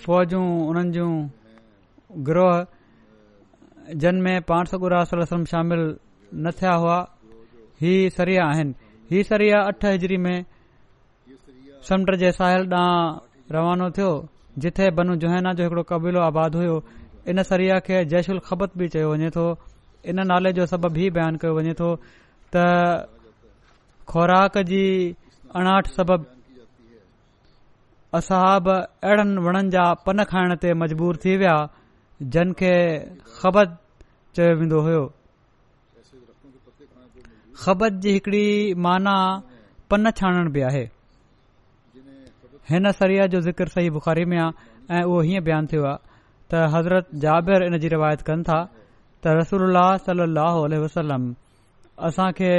[0.05, 1.13] फ़ौजूं उन्हनि जूं
[2.29, 2.55] ग्रोह
[3.93, 5.11] जिनमें पाण सौ गुरास
[5.51, 5.81] शामिल
[6.35, 6.99] न थिया हुआ
[7.81, 8.73] हीउ सरिया आहिनि
[9.11, 10.37] हीउ सरिया अठ हिजरी में
[11.89, 14.13] समुंड जे साहेड़ ॾांहुं रवानो थियो
[14.65, 16.81] जिथे बनू जुहैना जो हिकड़ो क़बीलो आबादु हुओ
[17.31, 19.45] इन सरिया खे जयशुल्खबत बि चयो वञे थो
[20.11, 21.95] इन नाले जो सबबु ई बयानु कयो वञे थो
[22.57, 22.65] त
[24.09, 24.85] ख़ौराक जी
[25.57, 26.25] अणाहठि सबब
[28.19, 31.57] असहाब अहिड़नि वणनि जा पन खाइण ते मजबूर थी विया
[32.23, 32.75] जनखे
[33.41, 33.79] ख़बतत
[34.37, 35.05] चयो वेंदो हुओ
[37.63, 39.15] ख़बत जी हिकिड़ी माना
[39.91, 40.85] पन छाणण बि आहे
[42.71, 45.99] हिन सरिया जो ज़िक्र सही बुखारी में आहे ऐं उहो हीअं बयानु थियो आहे
[46.51, 48.59] त हज़रत जाबिर इन जी रिवायत कनि था
[49.25, 51.23] त रसूल सलाहु वसलम
[52.09, 52.53] असांखे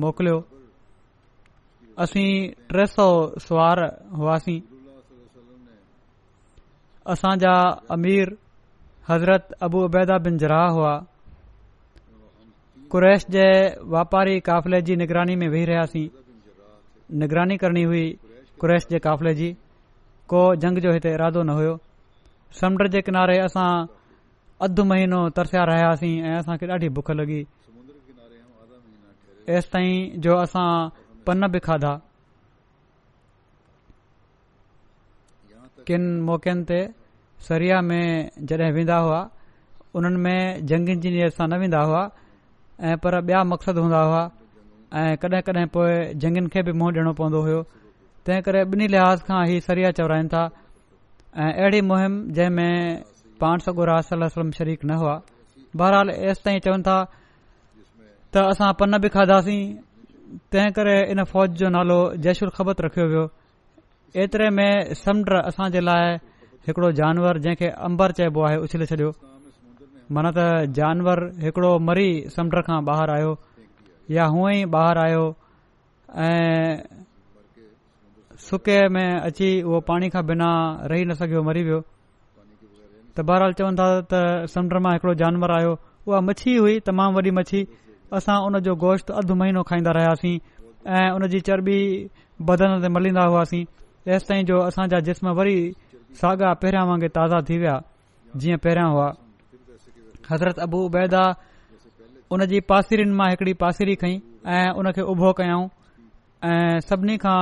[0.00, 0.38] मोकिलियो
[2.02, 2.28] असीं
[2.74, 3.08] टे सौ
[3.46, 3.78] सुवार
[4.18, 4.60] हुआसीं
[7.12, 7.52] असांजा
[7.96, 8.36] अमीर
[9.10, 10.94] हज़रत अबू उबैदा बिन जराह हुआ
[12.90, 13.46] कुरैश जे
[13.94, 16.06] वापारी काफ़िले जी निगरानी में वेही रहियासीं
[17.18, 18.04] निगरानी करणी हुई
[18.60, 19.50] कुरैश जे काफ़िले जी
[20.30, 21.74] को जंग जो हिते इरादो न हुयो
[22.60, 23.68] समुंड जे किनारे असां
[24.68, 27.40] अधु महीनो तरसिया रहियासीं ऐं असांखे ॾाढी बुख लॻी
[29.56, 30.68] एसि ताईं जो असां
[31.26, 31.92] पन बि खाधा
[35.86, 36.78] किनि मौक़नि ते
[37.48, 38.02] सरिया में
[38.48, 39.20] जॾहिं वेंदा हुआ
[39.96, 40.38] उन्हनि में
[40.70, 42.02] जंगनि जी नियर सां न वेंदा हुआ
[42.88, 44.22] ऐं पर ॿिया मकसद हूंदा हुआ
[45.00, 47.60] ऐं कॾहिं कॾहिं पोइ जंगनि खे बि मुंहुं ॾियणो पवंदो हुयो
[48.26, 50.42] तंहिं करे ॿिन्ही लिहाज़ खां ई सरिया चौराइनि था
[51.44, 52.74] ऐं अहिड़ी मुहिम जंहिं में
[53.40, 55.14] पाण सगुरा सलम शरीक न हुआ
[55.80, 56.96] बहरहाल एसि ताईं चवनि था
[58.32, 59.60] त असां पन बि खाधासीं
[60.52, 62.00] तंहिं करे इन फ़ौज जो नालो
[62.58, 63.24] ख़बत रखियो वियो
[64.24, 64.70] एतिरे में
[65.02, 66.08] समुंड असांजे लाइ
[66.68, 69.10] हिकिड़ो जानवर जंहिंखे अंबर चइबो आहे उछले छॾियो
[70.16, 70.42] माना त
[70.78, 73.30] जानवर हिकिड़ो मरी समुंड खां ॿाहिरि आयो
[74.16, 75.22] या हुअं ई ॿाहिरि आयो
[76.26, 76.76] ऐं
[78.48, 80.50] सुके में अची उहो पाणी खां बिना
[80.92, 84.22] रही न सघियो मरी वियो त बहरहाल चवनि था त
[84.56, 85.72] समुंड मां हिकिड़ो जानवर आयो
[86.06, 87.62] उहा मच्छी हुई तमामु वॾी मच्छी
[88.20, 90.36] असां उन जो गोश्त अधु महीनो खाईंदा रहियासीं
[90.98, 91.80] ऐं उन जी चर्बी
[92.52, 93.64] बदन ते मलींदा हुआसीं
[94.16, 95.56] ऐसि ताईं जो असांजा जिस्म वरी
[96.18, 97.76] साॻा पहिरियां वांगुरु ताज़ा थी विया
[98.42, 99.08] जीअं पहिरियों हुआ
[100.30, 101.22] हज़रत अबू उबैदा
[102.34, 104.18] उन जी पासिरी मां हिकिड़ी पासिरी खईं
[104.54, 105.66] ऐं उन खे उभो कयाऊं
[106.50, 107.38] ऐं सभिनी खां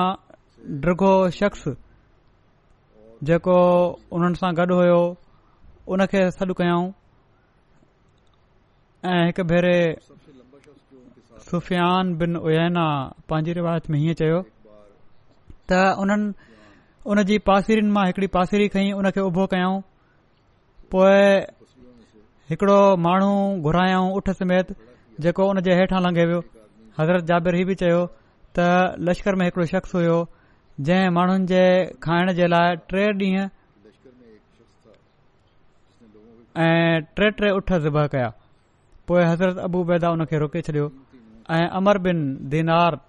[0.85, 1.65] डृो शख़्स
[3.29, 3.57] जेको
[4.13, 5.01] हुननि सां गॾु हुयो
[5.97, 6.87] उनखे सॾु कयाऊं
[9.13, 9.79] ऐं हिकु भेरे
[11.49, 12.87] सुफ़ियान बिन उयना
[13.29, 14.41] पंहिंजी रिवायत में हीअं चयो
[15.73, 16.48] त उन्हनि
[17.13, 19.77] उन जी पासिरीनि मां हिकड़ी पासिरी खईं उन खे उभो कयऊं
[20.95, 21.15] पोइ
[22.53, 23.33] हिकड़ो माण्हू
[23.69, 24.73] घुरायऊं उठ समेत
[25.27, 26.41] जेको उन जे हेठां लंघे वियो
[26.99, 28.01] हज़रत जाबिर हीउ बि चयो
[28.59, 28.67] त
[29.09, 30.17] लश्कर में हिकड़ो शख्स हुयो
[30.89, 31.63] जंहिं माण्हुनि जे
[32.09, 33.47] खाइण जे लाइ टे ॾींहं
[36.67, 38.29] ऐं टे टे उठ ज़िबा कया
[39.11, 40.89] पोइ हज़रत अबू बैदा उन खे रोके छॾियो
[41.57, 43.01] ऐं अमर बिन दीनार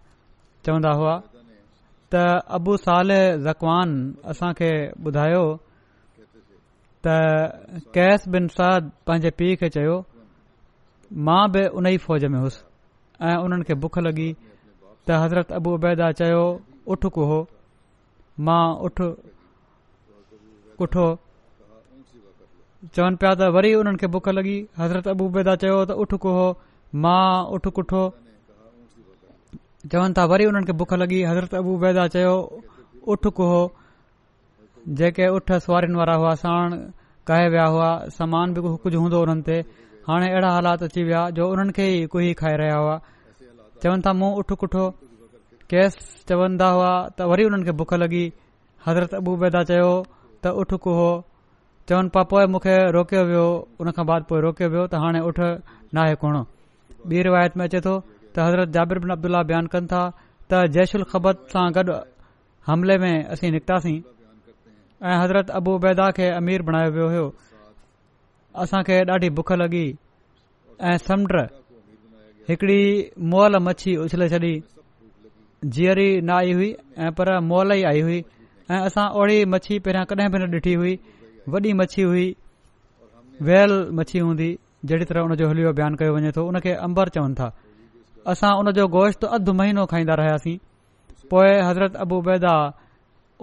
[0.68, 1.16] चवंदा हुआ
[2.13, 2.15] त
[2.58, 3.12] अबू साल
[3.45, 3.89] जकवान
[4.32, 4.69] असां खे
[5.10, 5.43] ॿुधायो
[7.06, 7.08] त
[7.98, 9.95] कैस बिन साद पंहिंजे पीउ खे चयो
[11.28, 12.63] मां बि उन ई फ़ौज में हुउसि
[13.30, 16.43] ऐं उन्हनि खे बुख लॻी त हज़रत अबू उबैदा चयो
[16.95, 17.39] उठ कुहो
[18.48, 18.98] मां उठ
[20.82, 21.08] कुठो
[22.95, 26.48] चवनि पिया त वरी उन्हनि खे बुख लॻी हज़रत अबू उबैदा चयो त उठ कुहो
[27.06, 27.26] मां
[27.58, 28.04] उठ कुठो
[29.91, 32.32] चवनि था वरी उन्हनि खे भुख लॻी हज़रत अबू बैदा बेदा
[33.12, 33.62] उठ कुहो
[35.02, 36.75] जेके उठ सवारिन वारा हुआ साण
[37.30, 39.58] कहे विया हुआ समान बि कुझु हूंदो हुननि ते
[40.10, 42.95] हाणे अहिड़ा हालात अची विया जो हुननि खे ई कोई खाए रहिया हुआ
[43.84, 44.84] चवनि था मूं उठ कुठो
[45.73, 45.97] गैस
[46.30, 48.23] चवंदा हुआ त वरी उन्हनि खे भुख लॻी
[48.86, 49.91] हज़रत अबू बैदा बेदा
[50.43, 51.10] त उठ कुहो
[51.89, 53.45] चवनि पिया पोइ मूंखे रोकियो वियो
[53.82, 55.38] उन खां बाद पोइ रोकियो वियो त हाणे उठ
[55.97, 56.41] नाहे कोण
[57.10, 57.95] बी रिवायत में अचे थो
[58.36, 60.02] त हज़रत जाबिर बिन अब्दुला बयानु कनि था
[60.50, 61.86] त जयशुलबत सां गॾु
[62.70, 63.98] हमले में असी निकितासीं
[65.10, 67.28] ऐं हज़रत अबूबैदा खे अमीर बणायो वियो हो
[68.62, 69.86] असां खे ॾाढी बुख लॻी
[70.82, 71.34] ऐं समुंड
[72.50, 72.82] हिकड़ी
[73.32, 74.54] مولا मच्छी उछले छॾी
[75.74, 78.20] जीअरी न आई हुई ऐ पर मॉल ई आई हुई
[78.72, 80.94] ऐं असां ओड़ी मछी पहिरियां कॾहिं बि न ॾिठी हुई
[81.54, 82.26] वॾी मछी हुई
[83.50, 84.50] वेल मछी हूंदी
[84.88, 86.72] जहिड़ी तरह हुन जो हिलियो बयानु कयो वञे थो खे
[87.13, 87.48] चवनि था
[88.32, 90.58] असां उन जो गोश्त अधु महीनो खाईंदा रहियासीं
[91.32, 92.54] पोइ हज़रत अबूबैदा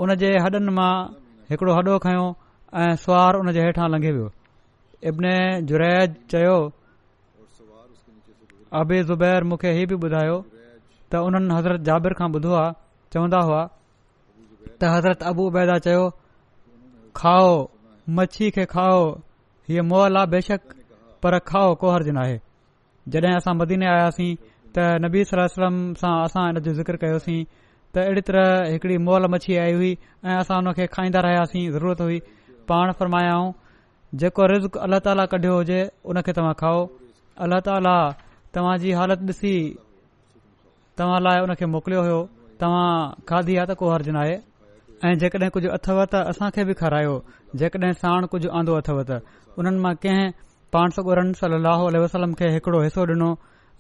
[0.04, 0.92] उन जे हॾनि मां
[1.50, 2.26] हिकिड़ो हॾो खयों
[2.82, 4.28] ऐं सुवारु उन जे हेठां लंघी वियो
[5.12, 5.32] इब्न
[5.70, 6.56] जुरैद चयो
[8.80, 10.36] आबि ज़ुबैर मूंखे हीउ बि ॿुधायो
[11.12, 12.72] त उन्हनि हज़रत जाबिर खां ॿुधो आहे
[13.14, 13.62] चवंदा हुआ
[14.80, 15.78] त हज़रत अबूबैदा
[17.22, 17.52] खाओ
[18.16, 19.04] मच्छी खे खाओ
[19.68, 20.74] हीअ मोहल आहे बेशक
[21.24, 22.36] पर खाओ कोहर्ज नाहे
[23.14, 24.34] जॾहिं असां मदीने आयासीं
[24.76, 29.54] त नबी सलम सां असां इन जो ज़िक्र कयोसीं त अहिड़ी तरह हिकड़ी मोल मछी
[29.60, 32.18] आई हुई ऐं असां हुन खे खाईंदा रहियासीं ज़रूरत हुई
[32.72, 33.46] पाण फरमायाऊं
[34.22, 35.78] जेको रिज़्क अलाह ताली कढियो हुजे
[36.14, 36.82] उनखे तव्हां खाओ
[37.48, 37.94] अल्ल्ह ताला
[38.58, 39.54] तव्हां जी हालत ॾिसी
[41.00, 42.20] तव्हां लाइ उन खे मोकिलियो हुयो
[42.64, 42.86] तव्हां
[43.32, 44.36] खाधी आहे त को हर्ज़ु न आहे
[45.06, 47.16] ऐं जेकॾहिं कुझु अथव त असां खे बि खारायो
[47.64, 49.20] जेकॾहिं साण कुझु आंदो अथव त
[49.58, 50.30] उन्हनि मां कंहिं
[50.76, 53.32] पाण सगुरनि सली वसलम खे हिकड़ो हिसो ॾिनो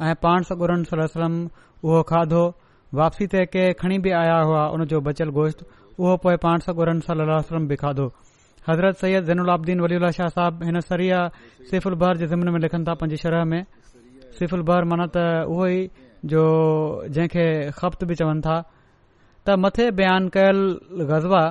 [0.02, 0.56] ऐं पाण सॻु
[0.90, 1.34] सल आसलम
[1.84, 2.42] उहो खाधो
[2.94, 5.64] वापसी ते के खणी बि आया हुआ हुन जो बचियल गोश्त
[5.98, 8.06] उहो पोएं पाण सॻुन सल आसलम बि खाधो
[8.68, 11.18] हज़रत सैद ज़ैनुल आब्दीन वली उल्हा शाह साहब हिन सरीअ
[11.70, 13.62] सिफ़ु जे ज़िमने में लिखनि था पंज शरह में
[14.38, 15.86] सिफुल्बर माना त उहो ई
[16.32, 16.40] जो
[17.14, 17.46] जंहिंखे
[17.78, 18.56] ख़पत बि चवनि था
[19.46, 20.60] त मथे बयानु कयल
[21.10, 21.42] ग़ज़वा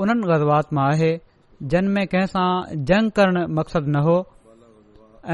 [0.00, 1.12] उन्हनि ग़ज़वात मां आहे
[1.72, 2.48] जिन में कंहिंसां
[2.90, 4.16] जंग करणु मक़सदु न हो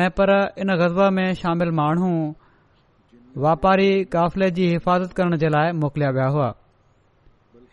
[0.02, 0.30] ऐं पर
[0.60, 2.08] इन ग़ज़बा में शामिल माण्हू
[3.42, 6.48] वापारी काफ़िले जी हिफ़ाज़त करण जे लाइ मोकिलिया विया हुआ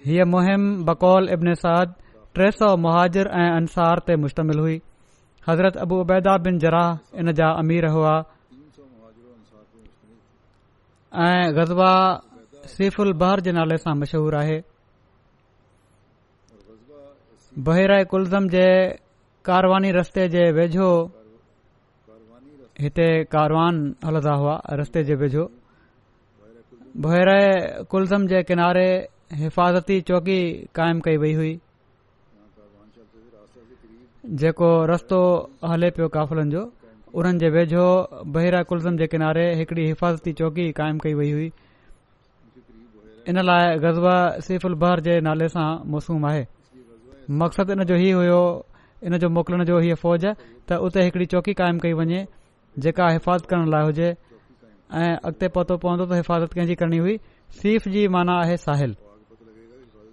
[0.06, 1.94] हीअ मुहिम बकौल इब्न साद
[2.38, 4.80] टे सौ मुहाजिर ऐं अंसार ते मुश्तमिल हुई
[5.50, 8.14] हज़रत अबू उबैदा बिन जराह इन जा अमीर हुआ
[11.28, 11.92] ऐं ग़ज़बा
[12.76, 14.58] सिफुल बहर जे नाले सां मशहूरु आहे
[17.72, 18.66] बहिरा कुलज़म जे
[19.52, 20.90] कारवानी रस्ते जे वेझो
[22.82, 25.44] हिते कारवान हलंदा हुआ रस्ते जे वेझो
[27.06, 27.52] बहिराए
[27.90, 28.88] कुलज़म जे किनारे
[29.42, 30.38] हिफ़ाज़ती चौकी
[30.76, 31.52] क़ाइमु कई वई हुई
[34.42, 35.20] जेको रस्तो
[35.74, 36.62] हले पियो काफ़िलनि जो
[37.14, 37.84] उन्हनि जे वेझो
[38.34, 41.50] बहिराए कुलज़म जे किनारे हिकिड़ी हिफ़ाज़ती चौकी क़ाइमु कई वई हुई
[43.30, 44.16] इन लाइ ग़ज़बा
[44.50, 46.46] सिफ़ुलबर जे नाले सां मासूम आहे
[47.40, 48.42] मक़सदु इन जो ही हुयो
[49.06, 50.26] इन जो मोकिलण जो हीअ फ़ौज
[50.70, 52.26] त उते हिकड़ी चौकी क़ाइमु कई वञे
[52.80, 57.16] जेका हिफ़ाज़त करण लाइ हुजे ऐं अॻिते पतो पवंदो त हिफ़ाज़त कंहिंजी करणी हुई
[57.62, 58.96] सीफ़ जी माना आहे साहिल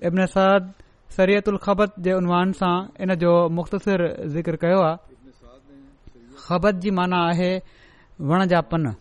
[0.07, 0.73] इब्न साद
[1.17, 4.01] सरियत उल ख़बत जे उनवान सां इन जो मुख़्तसिर
[4.37, 5.33] ज़िक्र कयो आहे
[6.47, 7.53] ख़बत जी माना आहे
[8.29, 8.93] वण जा पन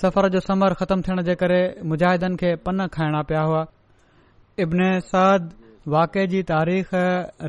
[0.00, 3.64] सफ़र जो समर ख़तम थियण जे करे मुजाहिदनि खे पन खाइणा पिया हुआ
[4.66, 5.52] इब्न साद
[5.94, 6.88] वाके जी तारीख़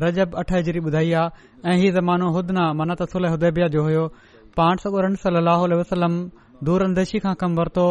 [0.04, 4.04] रजब अठ जहिड़ी ॿुधाई आहे ऐं हीउ ज़मानो हुदना माना तसुल हुदेबिया जो हुयो
[4.58, 4.88] पाण सौ
[5.22, 6.12] صلی اللہ علیہ وسلم
[6.66, 6.80] دور
[7.24, 7.84] खां कमु वरितो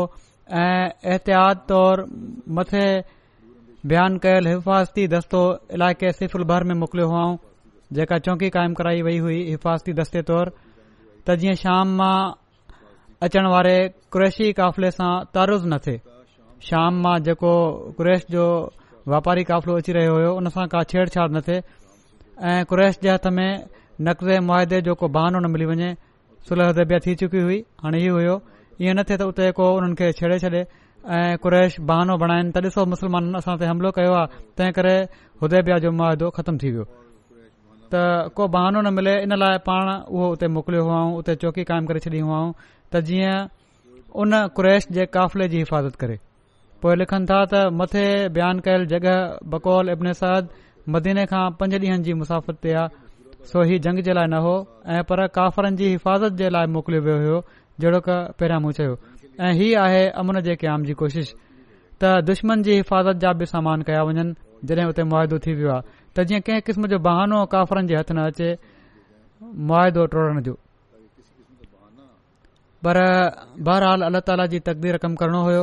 [0.49, 2.03] ऐं एहतियात तौरु
[2.59, 2.81] मथे
[3.91, 5.41] बयानु कयलु हिफ़ाज़ती दस्तो
[5.77, 7.37] इलाइक़े सिफिल भर में मोकिलियो हुओ
[7.99, 10.51] जेका चौकी क़ाइमु कराई वई हुई हिफ़ाज़ती दस्ते तौरु
[11.27, 12.17] त जीअं शाम मां
[13.27, 13.75] अचण वारे
[14.15, 16.01] क़्रैशी काफ़िले सां तारुज़ न थिए
[16.69, 17.53] शाम मां जेको
[18.01, 18.47] क्रैश जो
[19.15, 21.61] वापारी क़ाफ़िलो अची रहियो हो उन सां का छेड़ाड़ न थिए
[22.55, 23.51] ऐं क्रैश जे हथ में
[24.09, 25.95] नक़्दे मुआदे जो को बहानो न मिली वञे
[26.49, 28.33] सुलह उदेबिया थी चुकी हुई हाणे इहो हुयो
[28.81, 30.61] ईअं न थिए त उते को उन्हनि खे छेड़े छॾे
[31.17, 34.27] ऐं क़ुरैश बहानो बणाइनि त ॾिसो मुसलमाननि असां ते हमिलो कयो आहे
[34.57, 34.95] तंहिं करे
[35.45, 36.85] उदेबिया जो मुआदो ख़तम थी वियो
[37.93, 38.03] त
[38.37, 39.85] को बहानो न मिले इन लाइ पाण
[40.17, 42.49] उहो उते मोकिलियो हुओ उते चौकी क़ाइमु करे छॾियूं हुआऊं
[42.91, 43.37] त जीअं
[44.21, 46.15] उन कुरैश जे काफ़िले जी हिफ़ाज़त करे
[46.81, 48.05] पोइ लिखनि था त मथे
[48.37, 49.17] बयानु कयल जगह
[49.55, 50.43] बकौल इब्न साद
[50.93, 53.03] मदीने खां पंज ॾींहनि जी मुसाफ़त ते आहे
[53.49, 54.53] सो ही जंग जे लाइ न हो
[54.97, 57.41] ऐं पर काफ़रनि जी हिफ़ाज़त जे लाइ मोकिलियो वियो हो
[57.81, 58.93] जहिड़ो कहरियां मूं चयो
[59.45, 61.29] ऐं हीउ आहे अमन जे क़याम जी कोशिश
[62.03, 64.33] त दुश्मन जी हिफ़ाज़त जा बि सामान कया वञनि
[64.71, 68.15] जॾहिं हुते मुआदो थी वियो आहे त जीअं कंहिं किस्म जो बहानो काफ़रनि जे हथ
[68.15, 68.49] न अचे
[69.69, 70.55] मुआदो टोड़ण जो
[72.89, 73.01] पर
[73.69, 75.61] बहरहाल अल्ला ताला जी तकदीर रक़म करणो हो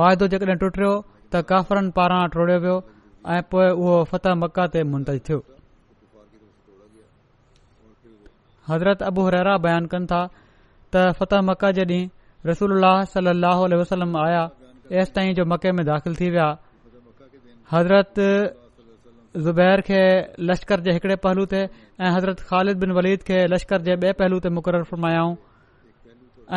[0.00, 0.90] मुआदो जेकॾहिं टुटरयो
[1.32, 2.76] त काफ़रन पारां टोड़ियो वियो
[3.38, 5.38] ऐं पोए उहो फतेह मका ते मुंतज थियो
[8.70, 10.20] हज़रत अबू रहरा बयानु कनि था
[10.94, 12.10] त फत मक जे ॾींहुं
[12.50, 12.72] रसूल
[13.14, 14.44] सलाहु वसलम आया
[15.02, 16.48] एसि ताईं जो मके में दाख़िलु थी विया
[17.72, 18.20] हज़रत
[19.46, 20.02] ज़ुबैर खे
[20.48, 21.60] लश्कर जे हिकिड़े पहलू ते
[22.02, 25.34] ऐं हज़रत ख़ालिद बिन वलीद खे लश्कर जे ॿिए पहलू ते मुक़ररु फरमायाऊं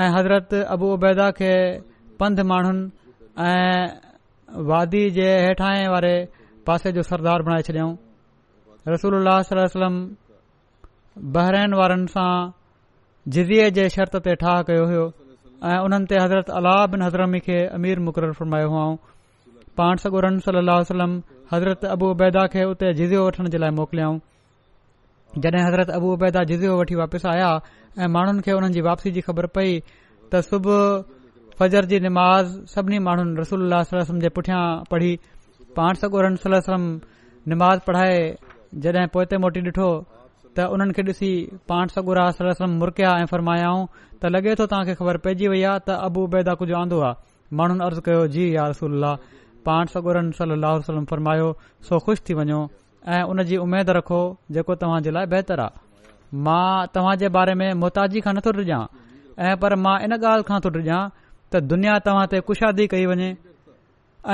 [0.04, 1.52] ऐं हज़रत अबू उबैदा खे
[2.24, 2.90] पंध माण्हुनि
[3.50, 6.16] ऐं वादी जे हेठां वारे
[6.68, 7.94] पासे जो सरदार बणाए छॾियाऊं
[8.94, 9.98] रसूल वसलम
[11.18, 12.52] बहरैन वारनि सां
[13.34, 15.02] जिज़िए जे शर्त ते ठाह कयो हो
[15.72, 18.96] ऐं उन्हनि ते हज़रत अलाह बिन हज़रमी खे अमीर मुक़ररु फ़रमायो हुआऊं
[19.82, 21.14] पाणसम
[21.54, 24.18] हज़रत अबू उबैदा खे उते जिज़ियो वठण जे लाइ मोकिलियऊं
[25.44, 27.50] जॾहिं हज़रत अबू उबैदा जिज़ियो वठी वापसि आया
[28.02, 29.80] ऐं माण्हुनि खे हुननि जी वापसी जी ख़बर पई
[30.34, 31.02] त सुबुह
[31.60, 35.16] फजर जी निमाज़ सभिनी माण्हुनि रसोल अल जे पुठियां पढ़ी
[35.78, 36.10] पाणसु
[36.48, 36.88] सलम
[37.54, 38.20] नमाज़ पढ़ाए
[38.86, 39.88] जॾहिं पोइते मोटी ॾिठो
[40.56, 41.30] त उन्हनि खे ॾिसी
[41.70, 43.86] पाण सॻु हा सलम मुरिया ऐं फरमायाऊं
[44.22, 47.14] त लॻे थो तव्हां खे ख़बर पइजी वई आहे त अबू बेदा कुझु आंदो आहे
[47.58, 49.06] माण्हुनि अर्ज़ु कयो जी या रसूल
[49.68, 51.48] पाण सगुरनि सल वसलम फरमायो
[51.90, 52.60] सो ख़ुशि थी वञो
[53.16, 54.22] ऐं उनजी उमेदु रखो
[54.58, 55.82] जेको तव्हां जे लाइ बहितरु आहे
[56.46, 58.80] मां तव्हां जे बारे में मोहताजी खां नथो ॾिजा
[59.48, 61.00] ऐं पर मां इन ॻाल्हि खां थो डुॼा
[61.52, 63.32] त दुनिया तव्हां ते कुशादी कई वञे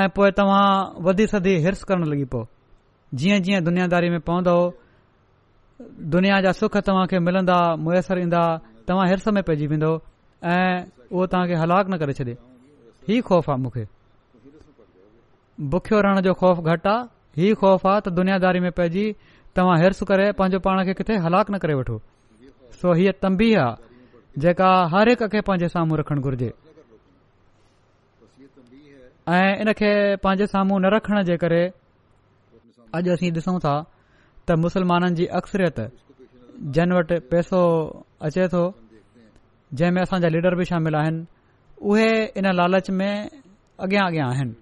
[0.02, 0.08] ऐं
[0.42, 0.66] तव्हां
[1.08, 2.46] वधी सदी हिर्स करण लॻी पियो
[3.22, 4.56] जीअं जीअं दुनियादारी में पवंदो
[6.12, 8.42] दुनिया जा सुख तव्हां खे मिलंदा मुयसरु ईंदा
[8.88, 9.92] तव्हां हिर्स में पइजी वेंदो
[10.52, 10.74] ऐं
[11.12, 12.32] उहो तव्हां खे हलाक न करे छॾे
[13.08, 13.84] हीउ ख़ौफ़ आहे मूंखे
[15.72, 19.04] बुखियो रहण जो ख़ौफ़ घटि आहे हीउ ख़ौफ़ आहे त दुनियादारी में पइजी
[19.56, 21.96] तव्हां हिर्स करे पंहिंजो पाण खे किथे हलाक न करे वठो
[22.80, 26.50] सो हीअ तंबी आहे जेका हर हिक खे पंहिंजे साम्हूं रखण घुर्जे
[29.38, 29.90] ऐं इन खे
[30.28, 31.62] पंहिंजे साम्हूं न रखण जे करे
[32.98, 33.74] अॼु असीं ॾिसूं था
[34.50, 35.76] त मुसलमाननि जी अक्सरियत
[36.74, 37.58] जिन वटि पैसो
[38.26, 38.62] अचे थो
[39.78, 41.20] जंहिं में असांजा लीडर बि शामिल आहिनि
[41.90, 42.08] उहे
[42.38, 43.14] इन लालच में
[43.86, 44.54] अॻियां अॻियां आहिनि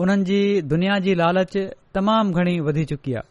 [0.00, 0.40] उन्हनि जी
[0.72, 1.52] दुनिया जी लालच
[1.98, 3.28] तमामु घणी वधी चुकी आहे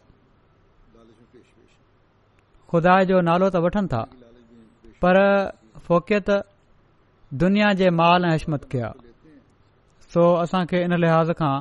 [2.70, 4.02] खुदा जो नालो त वठनि था
[5.02, 5.14] पर
[5.88, 6.28] फ़ोकियत
[7.42, 9.12] दुनिया जे माल ऐं हशमत खे आहे
[10.12, 11.54] सो असांखे इन लिहाज़ खां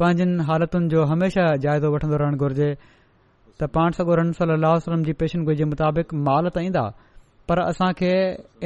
[0.00, 2.66] पंहिंजनि हालतुनि जो हमेशा जाइज़ो वठंदो रहणु घुरिजे
[3.60, 6.82] त पाण सगो रसू सली अहलम जी पेशनगुइ जे मुताबिक़ माल त ईंदा
[7.50, 8.10] पर असां खे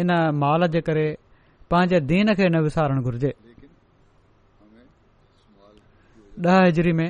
[0.02, 0.10] इन
[0.44, 1.04] माल जे करे
[1.74, 3.32] पंहिंजे दीन खे न विसारणु घुरिजे
[6.52, 7.08] ॾह हिजरी में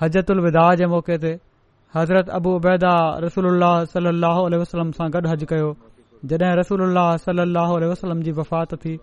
[0.00, 1.30] हजत उलविदा जे मौके ते
[1.96, 2.90] हज़रत अबू उबैदा
[3.24, 3.46] रसूल
[3.96, 5.70] सलाहु वसलम सां गॾु हज कयो
[6.32, 6.82] जॾहिं रसूल
[7.26, 8.94] सलाहु वसलम जी वफ़ात थी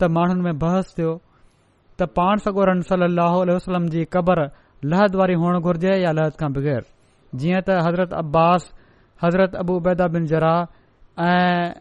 [0.00, 1.12] त माण्हुनि में बहस थियो
[2.00, 3.06] त पाण सगो रन सली
[3.54, 4.40] असलम जी क़बर
[4.92, 6.82] लहद वारी हुअण घुर्जे या लहद खां बग़ैर
[7.42, 8.66] जीअं त हज़रत अब्बास
[9.24, 10.52] हज़रत अबू अबैदा बिन जरा
[11.28, 11.72] ऐं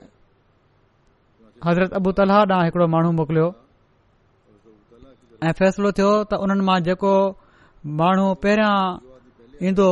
[1.67, 3.47] हज़रत अबू तलाह ॾांहुं हिकिड़ो माण्हू मोकिलियो
[5.47, 7.13] ऐं फ़ैसिलो थियो त उन्हनि मां जेको
[8.01, 8.73] माण्हू पहिरियां
[9.67, 9.89] ईंदो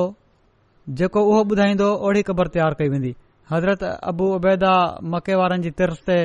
[0.99, 3.11] जेको उहो ॿुधाईंदो ओड़ी क़बर तयारु कई वेंदी
[3.51, 4.73] हज़रत अबू उबैदा
[5.15, 6.17] मके वारनि जी तिरस ते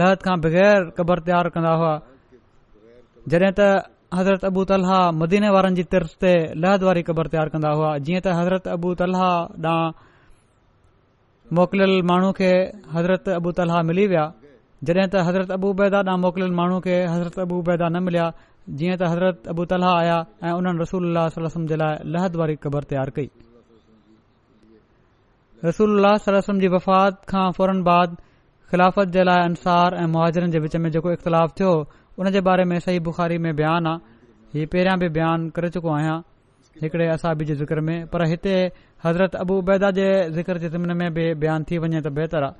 [0.00, 1.92] लहद खां बग़ैर क़बर तयार कंदा हुआ
[3.32, 3.82] जॾहिं त
[4.14, 8.20] हज़रत अबू तलह मदीने वारनि जी तिरस ते लहद वारी क़बर तयारु कंदा हुआ जीअं
[8.20, 9.22] त हज़रत अबू तलह
[9.58, 9.92] ॾां
[11.58, 12.50] मोकिलियल माण्हू खे
[12.94, 14.24] हज़रत अबू तलह मिली विया
[14.84, 18.26] जॾहिं त हज़रत अबू बैदा ॾांहुं मोकिलियल माण्हू खे हज़रत अबू बैदा न मिलिया
[18.78, 20.16] जीअं त हज़रत अबू तलह आया
[20.46, 23.28] ऐं उन्हनि रसूल अल्लाहसम जे लाइ लहद वारी क़बर तयार कई
[25.64, 28.16] रसूल अल्लाहम जी वफ़ात खां फौरन बाद
[28.70, 31.72] ख़िलाफ़त जे लाइ अंसार ऐं मुहाजरनि जे विच में जेको इख़्तिलाफ़ थियो
[32.18, 34.14] उन जे बारे में सही बुख़ारी में बयान आहे
[34.58, 36.18] हीउ पहिरियां बि बयानु करे चुको आहियां
[36.82, 38.52] हिकड़े असाबी जे ज़िकर में पर हिते
[39.04, 40.06] हज़रत अबूबैदा जे
[40.36, 42.54] ज़िक्र जे ज़िमने में बि बयानु थी वञे त बहितर आहे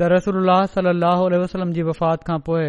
[0.00, 2.66] त रसोल्ल सलाहु वसलम जी वफ़ात खां पोइ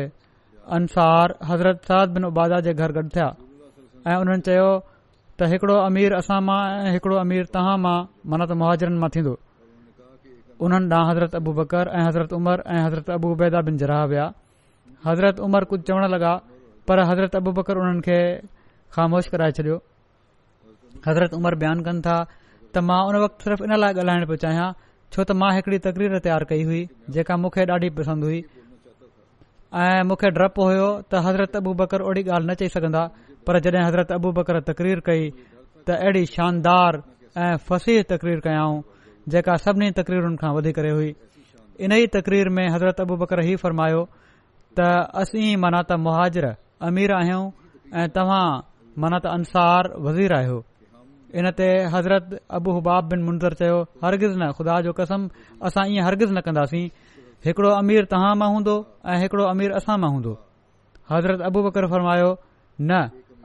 [0.77, 3.29] अंसार हज़रत साद बिन उबैदा जे घरु गॾु थिया
[4.09, 4.69] ऐं उन्हनि चयो
[5.39, 7.97] त हिकड़ो अमीर असां मां ऐं हिकड़ो अमीर तव्हां मां
[8.33, 9.33] माना त मुहाजरनि मां थींदो
[10.69, 14.25] उन्हनि ॾांहुं हज़रत अबू बकर ऐं हज़रत उमर ऐं हज़रत अबू बबैदा बिन जराह विया
[15.07, 16.31] हज़रत उमर कुझु चवणु लॻा
[16.87, 18.19] पर हज़रत अबू बकर उन्हनि खे
[18.93, 19.77] ख़ामोश कराए छॾियो
[21.07, 22.15] हज़रत उमर बयानु कनि था
[22.73, 24.67] त मां उन वक़्तु सिर्फ़ु इन लाइ ॻाल्हाइण पियो चाहियां
[25.15, 26.81] छो त मां हिकड़ी तकरीर तयार कई हुई
[27.15, 28.39] जेका मूंखे ॾाढी पसंदि हुई
[29.85, 33.03] ऐं मूंखे डपु हुयो त हज़रत अबू बकर ओड़ी ॻाल्हि न चई सघंदा
[33.47, 37.01] पर जॾहिं हज़रत अबू बकर तक़रीर कई त अहिड़ी शानदार
[37.47, 38.77] ऐं फ़सीह तकरीर कयाऊं
[39.33, 41.11] जेका सभिनी तकरीरुनि खां वधी करे हुई
[41.87, 44.01] इन ई तक़रीर में हज़रत अबू बकर ई फ़रमायो
[44.77, 44.79] त
[45.21, 46.45] असीं माना त मुहाजर
[46.87, 47.45] अमीर आहियूं
[47.99, 48.47] ऐं तव्हां
[49.01, 50.57] माना त अंसार वज़ीर आहियो
[51.37, 52.25] इन ते हज़रत
[52.57, 55.21] अबू हुबाब बिन मुंज़र चयो हरगिज़ न ख़ुदा जो कसम
[55.69, 56.85] असां ईअं हरगिज़ न कंदासीं
[57.45, 58.75] हिकिड़ो अमीर तव्हां मां हूंदो
[59.11, 60.31] ऐं हिकिड़ो अमीर असां मां हूंदो
[61.11, 62.31] हज़रत अबू बकर फ़र्मायो
[62.89, 63.01] न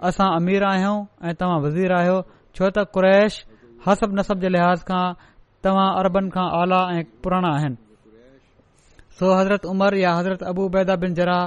[0.08, 0.96] असां अमीर आहियूं
[1.28, 2.18] ऐं तव्हां वज़ीर आहियो
[2.56, 3.32] छो त कुरैश
[3.86, 5.06] हसब नसब जे लिहाज़ खां
[5.64, 7.76] तव्हां अरबनि खां आला ऐं पुराणा आहिनि
[9.18, 11.38] सो हज़रत उमर या हज़रत अबू बैदा बिन जरा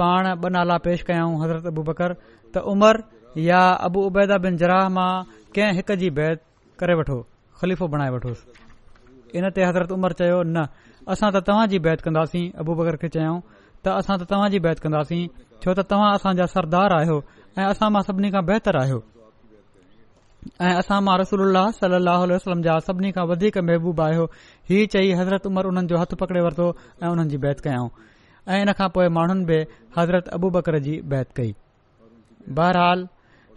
[0.00, 2.14] पाण ब नाला पेश कयाऊं हज़रत अबू बकर
[2.56, 5.12] त या अबू उबैदा बिन जराह मां
[5.56, 6.42] कंहिं हिक जी बैत
[6.82, 7.16] करे वठो
[7.60, 10.66] ख़लीफ़ो बणाए वठोसि इन ते हज़रत उमर चयो न
[11.14, 13.40] असां त तव्हां बैत कंदासीं अबू बकर खे चयाऊं
[13.84, 15.22] त असां त तव्हां बैत कंदासीं
[15.64, 17.18] छो त तव्हां असांजा सरदार आहियो
[17.58, 19.00] ऐं असां मां सभिनी खां बहितर आहियो
[20.66, 24.24] ऐं असां मां रसूल सलाहु वसलम जा सभिनी खां वधीक महबूबु आयो
[24.70, 26.66] हीअ चई हज़रत उमर उन्हनि जो हथ पकड़े वरितो
[27.02, 27.88] ऐं हुननि जी बैत कयाऊं
[28.56, 29.58] ऐं इन खां पोइ माण्हुनि बि
[29.98, 31.54] हज़रत अबू बकर जी बैत कई
[32.60, 33.06] बहरहाल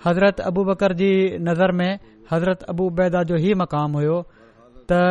[0.06, 1.10] हज़रत अबू बकर जी
[1.50, 1.90] नज़र में
[2.32, 4.22] हज़रत अबू उबैदा जो ही मक़ाम हुयो
[4.94, 5.02] त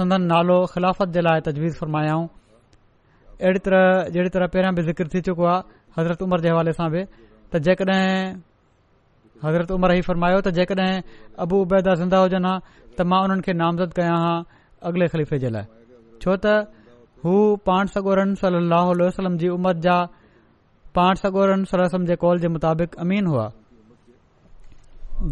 [0.00, 5.24] सदन नालो ख़िलाफ़त जे लाइ तजवीज़ फरमायाऊं अहिड़ी तरह जहिड़ी तरह पहिरियां बि ज़िक्र थी
[5.30, 7.04] चुको आहे हज़रत उमर जे हवाले सां बि
[7.52, 8.14] त जेकॾहिं
[9.44, 11.02] हज़रत उमर ही फरमायो त जेकॾहिं
[11.44, 12.54] अबू उबैदा ज़िंदा हुजनि हा
[12.96, 14.32] त मां उन्हनि खे नामज़दु कया हा
[14.90, 15.64] अॻिले ख़लीफ़े जे लाइ
[16.24, 16.68] छो त
[17.24, 17.34] हू
[17.68, 19.96] पाण सगोरन सलम जी उमर जा
[20.98, 21.56] पाण सागोर
[22.12, 23.46] जे कौल जे मुताबिक़ अमीन हुआ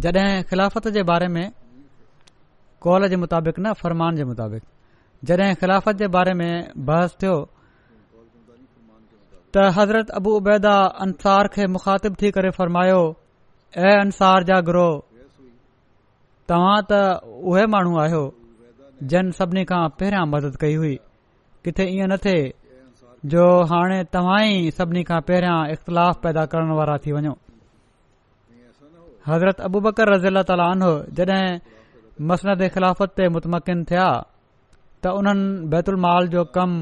[0.05, 1.45] जड॒हिं ख़िलाफ़त जे बारे में
[2.87, 4.63] कौल जे मुताबिक़ न फ़रमान जे मुताबिक
[5.29, 6.51] जड॒हिं ख़िलाफ़त जे बारे में
[6.91, 7.37] बहस थियो
[9.55, 13.01] त हज़रत अबू उबैदा अंसार खे मुख़ातिबु थी करे फ़रमायो
[13.77, 14.95] ऐं अंसार जा ग्रोह
[16.49, 16.93] तव्हां त
[17.51, 18.21] उहे माण्हू आहियो
[19.11, 20.95] जन सभिनी खां पहिरियां मदद कई हुई
[21.65, 22.43] किथे इएं न थिए
[23.33, 23.43] जो
[23.73, 27.33] हाणे तव्हां ई सभिनी खां पहिरियां इख़्तिलाफ़ पैदा करण वारा थी वञो
[29.27, 30.89] हज़रत अबू बकर रज़ी अला तालो
[31.19, 31.43] जॾहिं
[32.31, 34.07] मसनत ख़िलाफ़त ते मुतमकिन थिया
[35.03, 36.81] त उन्हनि बैतलमाल जो कमु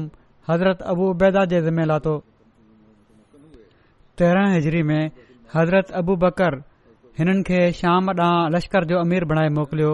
[0.50, 2.16] हज़रत अबूबैदा जे ज़िमे लाथो
[4.18, 5.02] तेरहं हिजरी में
[5.56, 6.58] हज़रत अबू बकर
[7.18, 9.92] हिननि खे शाम ॾांहुं लश्कर जो अमीर बणाए मोकिलियो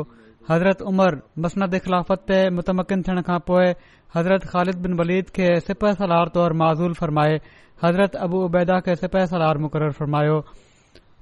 [0.49, 1.15] हज़रत उमर
[1.45, 3.69] मसनद ख़िलाफ़त ते मुतमकिन थियण खां पोइ
[4.17, 7.39] हज़रत ख़ालिद बिन वलीद खे सिपह सलार तौरु माज़ूल फ़रमाए
[7.85, 10.37] हज़रत अबू उबैदा खे सिपह सलार मुक़ररु फ़रमायो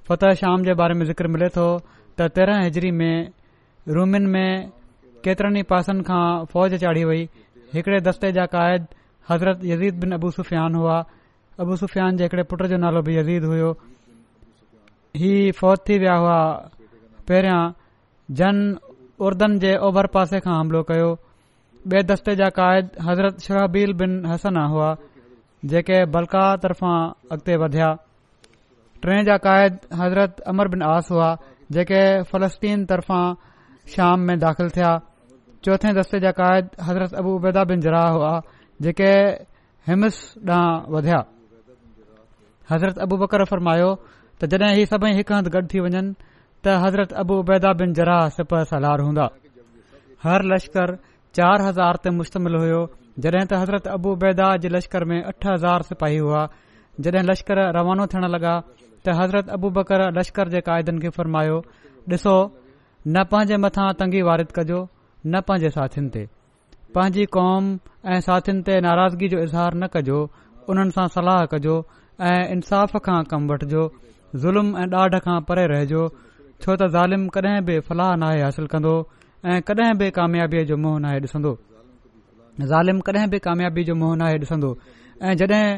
[0.09, 1.67] फतह शाम जे बारे में ज़िक्र मिले थो
[2.19, 3.15] त तेरहां हिजरी में
[3.99, 4.51] रूमिन में
[5.27, 6.23] केतरनि पासनि खां
[6.53, 7.23] फ़ौज चाढ़ी वई
[7.77, 8.87] हिकड़े दस्ते जा क़ाइद
[9.31, 11.01] हज़रत यज़ीद बिन अबू सुफ़ियान हुआ
[11.63, 13.75] अबू सुफ़ियान जे हिकड़े पुट जो नालो बि यज़ीद हुयो
[15.21, 16.37] ही फौत थी विया हुआ
[17.27, 17.61] पहिरियां
[18.37, 18.57] जन
[19.25, 21.09] उरदन जे ओभर पासे खां हमिलो कयो
[21.91, 24.89] ॿिए दस्ते जा क़ाइद हज़रत शहाबील बिन हसना हुआ
[25.73, 26.99] जेके बलका तरफ़ां
[27.35, 27.89] अॻिते वधिया
[29.05, 31.27] टे जा क़ाइद हज़रत अमर बिन आस हुआ
[31.77, 31.99] जेके
[32.31, 33.25] फ़लसतीन तरफ़ां
[33.95, 34.91] शाम में दाख़िल थिया
[35.67, 38.31] चोथे दस्ते जा क़ाइद हज़रत अबू उबैदा बिन जराह हुआ
[38.87, 39.11] जेके
[39.91, 41.21] हिमस ॾांहुं वधिया
[42.71, 43.91] हज़रत अबू बकर फरमायो
[44.43, 46.01] त जॾहिं हीउ सभई हिकु हंध गॾु थी वञनि
[46.63, 49.25] त हज़रत अबू उबैदा बिन जरा सिप सलार हूंदा
[50.25, 50.93] हर लश्कर
[51.37, 52.81] चार हज़ार ते मुश्तमिल हुयो
[53.25, 56.43] जॾहिं त हज़रत अबू उबैदा जे लश्कर में अठ हज़ार सिपाही हुआ
[57.07, 58.53] जॾहिं लश्कर रवानो थियण लॻा
[59.05, 61.57] त हज़रत अबू बकर लश्कर जे क़ाइदनि खे फ़रमायो
[62.17, 62.37] ॾिसो
[63.07, 64.79] न पंहिंजे मथां तंगी वारिद कजो
[65.31, 66.25] न पंहिंजे साथीन ते
[66.97, 67.73] पंहिंजी कौम
[68.13, 70.19] ऐं साथीन ते नाराज़गी जो इज़हार न कजो
[70.73, 71.75] उन्हनि सां सलाह कजो
[72.31, 73.83] ऐं इंसाफ़ खां कम वठिजो
[74.41, 76.01] ज़ुल्म ऐं ॾाढ खां परे रहिजो
[76.63, 78.93] छो त ज़ालिम कॾहिं बि फलाह नाहे हासिल कन्दो
[79.45, 81.51] ऐं कॾहिं बि कामयाबीअ जो मुंहं नाहे ॾिसंदो
[82.71, 84.71] ज़ालिम कडहिं बि कामयाबी जो मुंहं नाहे डि॒संदो
[85.25, 85.69] ऐं जड॒हिं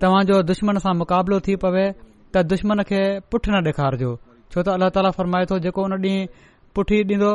[0.00, 1.84] तव्हां दुश्मन सां मुक़ाबिलो थी पवे
[2.32, 4.12] त दुश्मन खे पुठि न डे॒खारजो
[4.52, 6.30] छो त अल्लाह ताला फ़रमाए थो जेको उन डींहुं
[6.74, 7.32] पुठी ॾींदो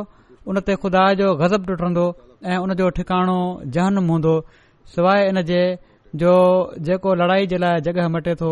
[0.50, 2.06] उन ते खुदा जो गज़ब टुटंदो
[2.52, 3.40] ऐं उनजो ठिकाणो
[3.76, 4.34] जहनमु हूंदो
[4.96, 5.62] सवाइ इन जे
[6.22, 6.34] जो
[6.88, 8.50] जेको लड़ाई जे लाइ जगहि मटे थो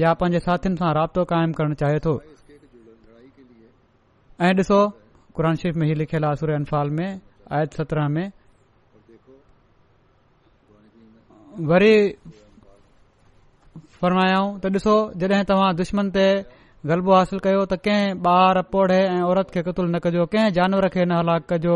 [0.00, 2.12] या पंहिंजे साथीनि सां राब्तो क़ाइमु करणु चाहे थो
[4.46, 4.78] ऐं ॾिसो
[5.38, 6.56] क़ुर शिफ़ में लिखियलु आहे
[11.72, 11.92] वरी
[14.00, 16.26] फरमायाऊं त ॾिसो जॾहिं तव्हां दुश्मन ते
[16.90, 20.86] ग़लबो हासिल कयो त कंहिं ॿार पौढ़े ऐं औरत खे क़तुल न कजो कंहिं जानवर
[20.96, 21.74] खे न हलाक कजो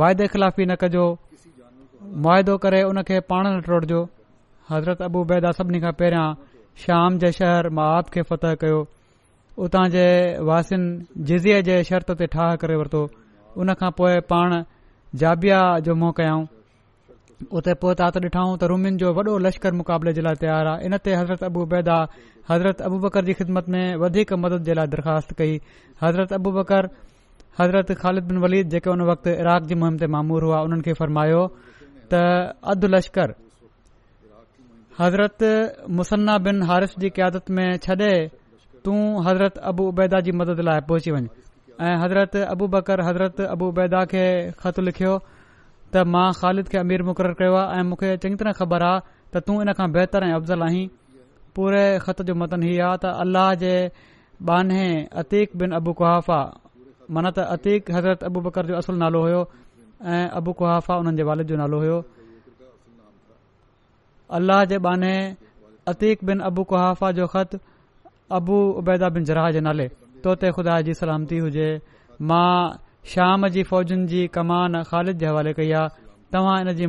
[0.00, 1.04] वाइदे ख़िलाफ़ी न कजो
[2.24, 4.00] मुआदो करे उन खे पाण न टोड़जो
[4.70, 6.28] हज़रत अबू बेदा सभिनी खां पहिरियां
[6.82, 8.80] शाम जे शहर माप बप खे फतह कयो
[9.66, 10.02] उतां जे
[10.48, 13.00] वासिनि जिज़े जे शर्त ते ठाह करे वरितो
[13.64, 14.54] उन खां पोइ पाण
[15.22, 16.44] जाबिया जो मुंहुं कयाऊं
[17.60, 20.84] उते पोइ ता त ॾिठऊं त रूमियुनि जो वॾो लश्कर मुक़ाबले जे लाइ तयारु आहे
[20.90, 21.96] इन ते हज़रत बैदा
[22.50, 25.58] हज़रत अबू बकर जी ख़िदमत में वधीक मदद जे लाइ दरख़्वास्त कई
[26.04, 26.90] हज़रत अबू बकर
[27.60, 30.92] हज़रत ख़ालिद बिन वलीद जेके उन वक़्तु इराक़ जी मुहिम ते मामूर हुआ उन्हनि खे
[31.02, 31.42] फरमायो
[32.12, 32.20] त
[32.76, 33.34] अधु लश्कर
[35.00, 35.42] हज़रत
[35.96, 38.12] मुसन्ना बिन हारिस जी क्यादत में छॾे
[38.84, 41.28] तूं हज़रत अबू उबैदा जी मदद लाइ पहुची वञु
[41.88, 44.24] ऐं हज़रत अबू बकर हज़रत अबू उबैदा खे
[44.62, 45.10] ख़तु लिखियो
[45.92, 49.44] त मां ख़ालिद खे अमीर मुक़ररु कयो आहे ऐं मूंखे चङी तरह ख़बर आहे त
[49.48, 50.86] तूं हिन खां बहितर ऐं अफ़ज़ल आहीं
[51.60, 53.74] पूरे ख़त जो मतन हीअ आहे त अल्लाह जे
[54.50, 54.88] बान्हे
[55.24, 56.40] अतीक बिन अबू कुहाफ़ा
[57.14, 59.42] माना त अतीक हज़रत अबू बकर जो असुलु नालो हुयो
[60.16, 61.98] ऐं अबू कुहाफ़ा उन्हनि जे वालिद जो नालो हुयो
[64.36, 65.12] अल्लाह जे बाने
[65.90, 67.58] अतीक बिन अबू कुहाफ़ा जो ख़त
[68.38, 69.86] अबू उबैदा बिन जराह जे नाले
[70.24, 71.68] तोते ख़ुदा जी सलामती हुजे
[72.28, 72.74] मां
[73.12, 76.86] शाम जी फ़ौजनि जी कमान ख़ालिद जे हवाले कई आहे तव्हां इनजी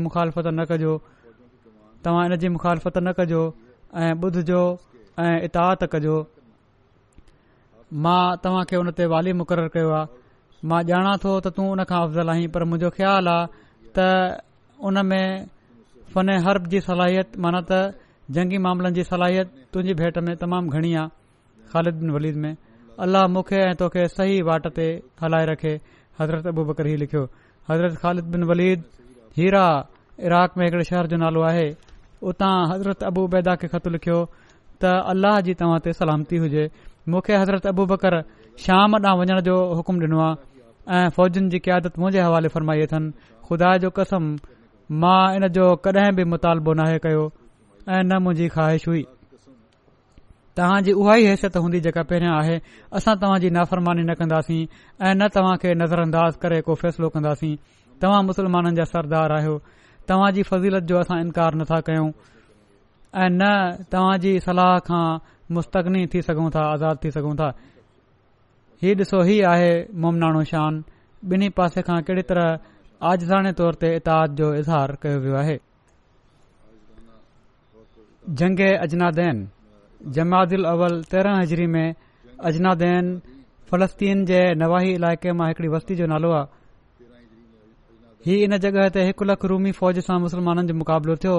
[2.06, 3.44] तव्हां इनजी मुखालफ़त न कजो
[4.02, 4.64] ऐं ॿुधजो
[5.20, 6.16] ऐं इता त कजो
[8.06, 10.06] मां तव्हां खे उन ते वाली मुक़ररु कयो आहे
[10.70, 13.50] मां ॼाणा थो त तूं उन खां अफ़ज़ल आहीं पर मुंहिंजो ख़्यालु आहे
[13.98, 14.02] त
[14.92, 15.46] उन में
[16.18, 17.82] हुनजे हर्ब जी सलाहियत माना त
[18.36, 21.10] जंगी मामलनि जी सलाहियत तुंहिंजी भेट में तमामु घणी आहे
[21.74, 22.54] ख़ालिद बिन वलीद में
[23.06, 24.88] अल्लाह मूंखे ऐं तोखे सही वाट ते
[25.24, 25.74] हलाए रखे
[26.22, 27.24] हज़रत अबू बकर ही लिखियो
[27.70, 28.84] हज़रत ख़ालिद बिन वलीद
[29.38, 29.64] हीरा
[30.30, 31.68] इराक में हिकड़े शहर जो नालो आहे
[32.34, 34.18] उतां हज़रत अबू बैदा खे ख़त लिखियो
[34.82, 36.66] त अल्लाह जी तव्हां ते सलामती हुजे
[37.14, 38.20] मूंखे हज़रत अबू बकर
[38.68, 43.36] शाम ॾांहुं वञण जो हुकुम ॾिनो आहे ऐं फौजन जी क्यादत मुंहिंजे हवाले फरमाई अथनि
[43.48, 44.24] खुदा जो कसम
[44.92, 47.24] मां इन जो कॾहिं बि मुतालबो नाहे कयो
[47.90, 49.04] ऐं न मुंहिंजी ख़्वाहिश हुई
[50.58, 52.56] तव्हां जी उहा ई हैसियत हूंदी जेका पहिरियां आहे
[53.00, 54.60] असां तव्हां नाफ़रमानी न कंदासीं
[55.08, 57.56] ऐं न तव्हां खे नज़रअंदाज़ अंदाज़ करे को फ़ैसिलो कंदासीं
[58.02, 59.58] तव्हां मुसलमाननि जा सरदार आहियो
[60.08, 62.08] तव्हां जी फज़ीलत जो असां इनकार नथा कयूं
[63.24, 65.06] ऐं न तव्हां सलाह खां
[65.60, 67.52] मुस्तगनी थी सघूं था आज़ाद थी सघूं था
[68.84, 69.72] ही डि॒सो हीउ आहे
[70.02, 70.84] मुमनाणो शान
[71.34, 72.58] ॿिन्ही पासे खां कहिड़ी तरह
[72.98, 75.58] आज़ाणे तौर ते इताद जो इज़हार कयो वियो आहे
[78.40, 79.48] जंगे अजनादैन
[80.68, 81.94] अवल तेरहं हज़री में
[82.50, 83.06] अजनादैन
[83.72, 86.56] फ़लस्तीन जे नवाही इलाइक़े मां हिकड़ी वस्ती जो नालो आहे
[88.26, 91.38] हीअ इन जॻह ते हिकु लख रूमी फ़ौज सां मुसलमाननि जो मुक़ाबिलो थियो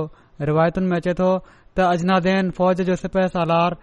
[0.50, 1.30] रिवायतुनि में अचे थो
[1.74, 3.76] त अजनदैन फ़ौज जो सिपे सालार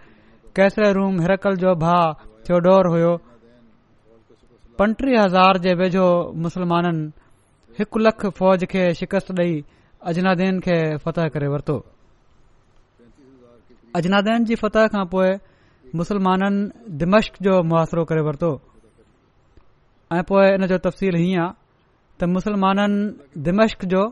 [0.56, 2.12] कैसरूम हिरकल जो भाउ
[2.48, 3.16] थियो हुयो
[4.78, 6.06] पंटीह हज़ार जे वेझो
[6.46, 7.12] मुसलमाननि
[7.78, 9.52] हिकु लख फ़ौज खे शिकस्त ॾेई
[10.10, 11.74] अजनादैन खे फतह करे वरितो
[13.98, 15.28] अजनादेन जी फतह खां पोइ
[16.00, 16.62] मुसलमाननि
[17.02, 18.50] दिमश्क जो मुहासिरो करे वरितो
[20.16, 21.52] ऐं पोए इन जो तफ़सील हीअं आहे
[22.20, 24.02] त मुसलमाननि दिमश्क जो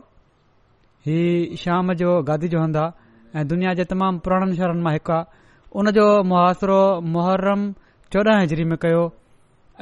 [1.09, 1.17] ही
[1.63, 5.43] शाम जो गादी जो हंधु आहे ऐं दुनिया जे तमामु पुराणनि शहरनि मां हिकु आहे
[5.79, 6.79] उन जो मुहासिरो
[7.17, 7.67] मुहर्रम
[8.13, 9.03] चोडह हज़री में कयो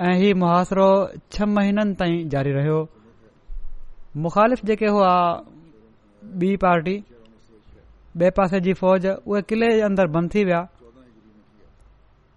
[0.07, 0.89] ऐं हीउ मुहासिरो
[1.33, 2.79] छह महीननि ताईं जारी रहियो
[4.21, 5.11] मुखालिफ़ जेके हुआ
[6.41, 6.93] ॿी पार्टी
[8.17, 10.59] ॿिए पासे जी फौज उहे किले जे अंदरि बंदि थी विया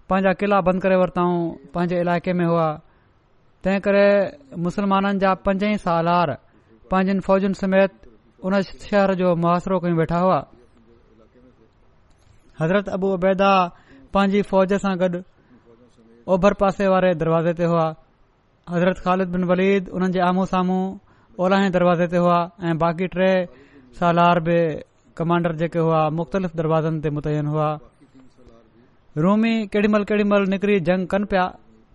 [0.08, 1.38] पंहिंजा किला बंदि करे वरिताऊं
[1.74, 2.64] पंहिंजे इलाइक़े में हुआ
[3.64, 4.04] तंहिं करे
[4.64, 6.36] मुसलमाननि जा पंज ई सालार
[6.90, 7.92] पांजनि फ़ौजनि समेत
[8.44, 10.40] उन शहर जो मुआासिरो कयूं वेठा हुआ
[12.60, 13.52] हज़रत अबू अबैदा
[14.14, 15.20] पंहिंजी फ़ौज सां गॾु
[16.34, 17.86] ओभर पासे वारे दरवाज़े ते हुआ
[18.72, 20.82] हज़रत ख़ालिद बिन वलीद उन्हनि जे आम्ह साम्हूं
[21.44, 23.30] ओला दरवाज़े ते हुआ ऐं बाक़ी टे
[24.00, 24.56] सालार बि
[25.16, 27.68] कमांडर जेके हुआ मुख़्तलिफ़ दरवाज़नि ते मुतयन हुआ
[29.24, 31.44] रूमी केॾीमहिल केॾी महिल निकिरी जंग कनि पिया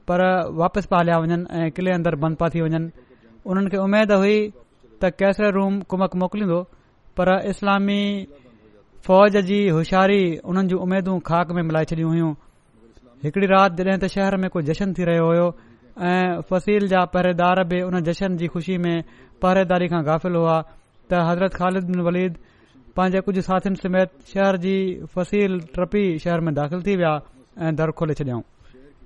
[0.08, 0.20] पर
[0.62, 2.90] वापसि पा हलिया वञनि ऐं किले अंदरु बंदि पिया थी वञनि
[3.50, 4.38] उन्हनि खे उमेद हुई
[5.02, 6.60] त केसर रूम कुमक मोकिलींदो
[7.18, 8.02] पर इस्लामी
[9.06, 12.32] फ़ौज जी होशियारी हुननि जूं उमेदूं खाक में मिलाए छॾियूं हुयूं
[13.26, 15.48] हिकड़ी राति जॾहिं त शहर में को जशन थी रहियो हो
[16.10, 18.98] ऐं फसील जा पहिरेदार बि उन जशन जी ख़ुशी में
[19.42, 20.58] पहरेदारी खां गाफ़िल हुआ
[21.10, 22.34] त हज़रत ख़ालिद बिन वलीद
[22.96, 24.76] पंहिंजे कुझ साथियुनि समेत शहर जी
[25.14, 27.14] फसील ट्रपी शहर में दाख़िल थी विया
[27.66, 28.42] ऐं दर खोले छॾियऊं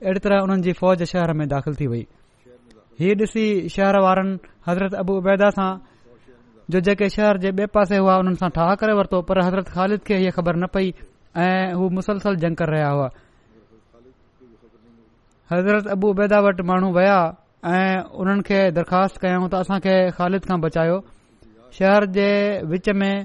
[0.05, 2.03] अहिड़ी तरह हुननि जी फौज शहर में दाख़िल थी वई
[3.01, 4.35] ही ॾिसी शहर वारनि
[4.67, 5.69] हज़रत अबू उबैदा सां
[6.73, 10.01] जो जेके शहर जे ॿिए पासे हुआ हुननि सां ठाह करे वरितो पर हज़रत ख़ालिद
[10.09, 10.93] खे हीअ ख़बर न पई
[11.45, 13.09] ऐं हू मुसलसल जंकर रहिया हुआ
[15.53, 17.19] हज़रत अबू उबैदा वटि माण्हू विया
[17.65, 20.97] ऐं उन्हनि खे दरख़्वास्त कयऊं त असां खे ख़ालिद खां बचायो
[21.77, 22.29] शहर जे
[22.71, 23.15] विच में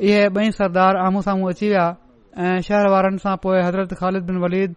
[0.00, 1.86] इहे बई सरदार आम्ह साम्हूं अची विया
[2.44, 4.70] ऐं शहर वारनि सां पोए हज़रत ख़ालिद बिन वलीद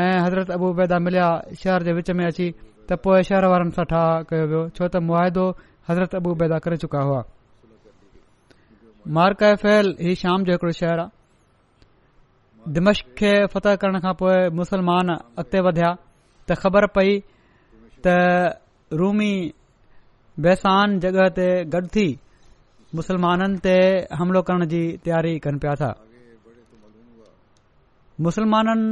[0.00, 1.28] ऐं हज़रत अबू बैदा मिलिया
[1.60, 2.46] शहर जे विच में अची
[2.88, 5.44] त पोए शहर वारनि सां ठाह कयो वियो छो त मुआदो
[5.92, 7.20] हज़रत अबू बैदा करे चुका हुआ
[9.16, 15.06] मार्कफैल ही शाम जो हिकड़ो शहर आहे दिमश खे फतेह करण खां पोइ मुस्लमान
[15.42, 17.20] अगि॒ वधिया त ख़बर पई
[18.06, 18.08] त
[19.00, 19.32] रूमी
[20.46, 22.04] बहसान जॻह ते गॾु थी
[22.98, 23.74] मुसलमाननि ते
[24.20, 25.90] हमिलो करण जी तयारी कनि पिया था
[28.26, 28.88] मुसलमाननि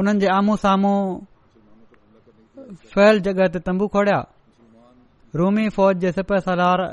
[0.00, 0.98] उन्हनि जे आम्हूं साम्हूं
[2.92, 4.20] फहिल जॻहि ते तंबू खोड़िया
[5.40, 6.86] रूमी फ़ौज जे सिप सलार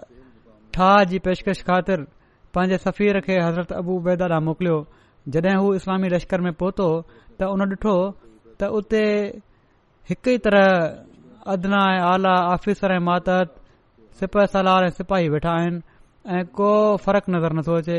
[0.75, 2.07] ठाह जी पेशकश ख़ातिर
[2.55, 4.77] पंहिंजे सफ़ीर खे हज़रत अबू बैदा लाइ मोकिलियो
[5.35, 6.87] जॾहिं हू इस्लामी लश्कर में पहुतो
[7.39, 7.95] त उन ॾिठो
[8.59, 9.05] त उते
[10.09, 10.67] हिकु ई तरह
[11.53, 13.53] अदना ऐं आला आफ़िसर ऐं मातहत
[14.21, 15.81] सिपाह सलार ऐं सिपाही वेठा आहिनि
[16.37, 16.69] ऐं को
[17.05, 17.97] फ़र्क़ु नज़र नथो अचे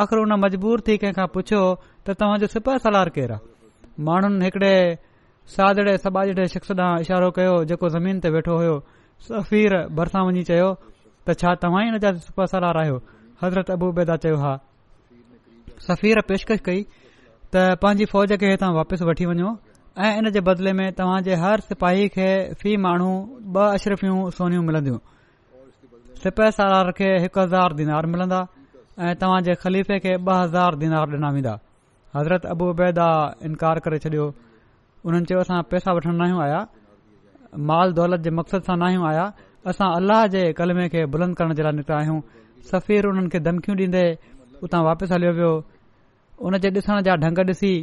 [0.00, 1.60] आख़िर उन मजबूर थी कंहिं खां पुछियो
[2.08, 4.74] त तव्हां जो सिपाह सलार केरु आहे माण्हुनि हिकड़े
[5.56, 8.76] सादड़े सबाजड़े शख़्सां इशारो कयो जेको ज़मीन ते वेठो हुयो
[9.28, 10.68] सफ़ीर भरिसां वञी चयो
[11.28, 13.02] त छा तव्हां ई हिन जा सिपाह सलार आहियो
[13.42, 14.54] हज़रत अबू बेदा चयो हा
[15.88, 19.56] सफ़ीर पेशकश कई त पंहिंजी फ़ौज खे हितां वापसि वठी वञो
[19.98, 22.28] ऐं इन जे बदिले में तव्हांजे हर सिपाही खे
[22.60, 23.08] फी माण्हू
[23.52, 24.98] ब अशरफ़ियूं सोनियूं मिलंदियूं
[26.22, 28.40] सिपह सालार खे हिक हज़ार दीनार मिलंदा
[28.98, 31.54] ऐं तव्हां जे ख़लीफ़े खे ब हज़ार दीनार ॾिना वेंदा
[32.16, 33.08] हज़रत अबू बबैदा
[33.50, 34.26] इनकार करे छॾियो
[35.04, 36.60] हुननि चयो असां पैसा वठण नाहियूं आया
[37.70, 39.28] माल दौलत जे मक़सद सां नाहियूं आया
[39.72, 42.20] असां अल्लाह जे कलमे खे बुलंद करण जे लाइ निकिता आहियूं
[42.72, 44.06] सफ़ीर हुननि खे धमकियूं ॾींदे
[44.68, 45.52] उतां वापसि हलियो वियो
[46.48, 47.74] उनजे ॾिसण जा ढंग ॾिसी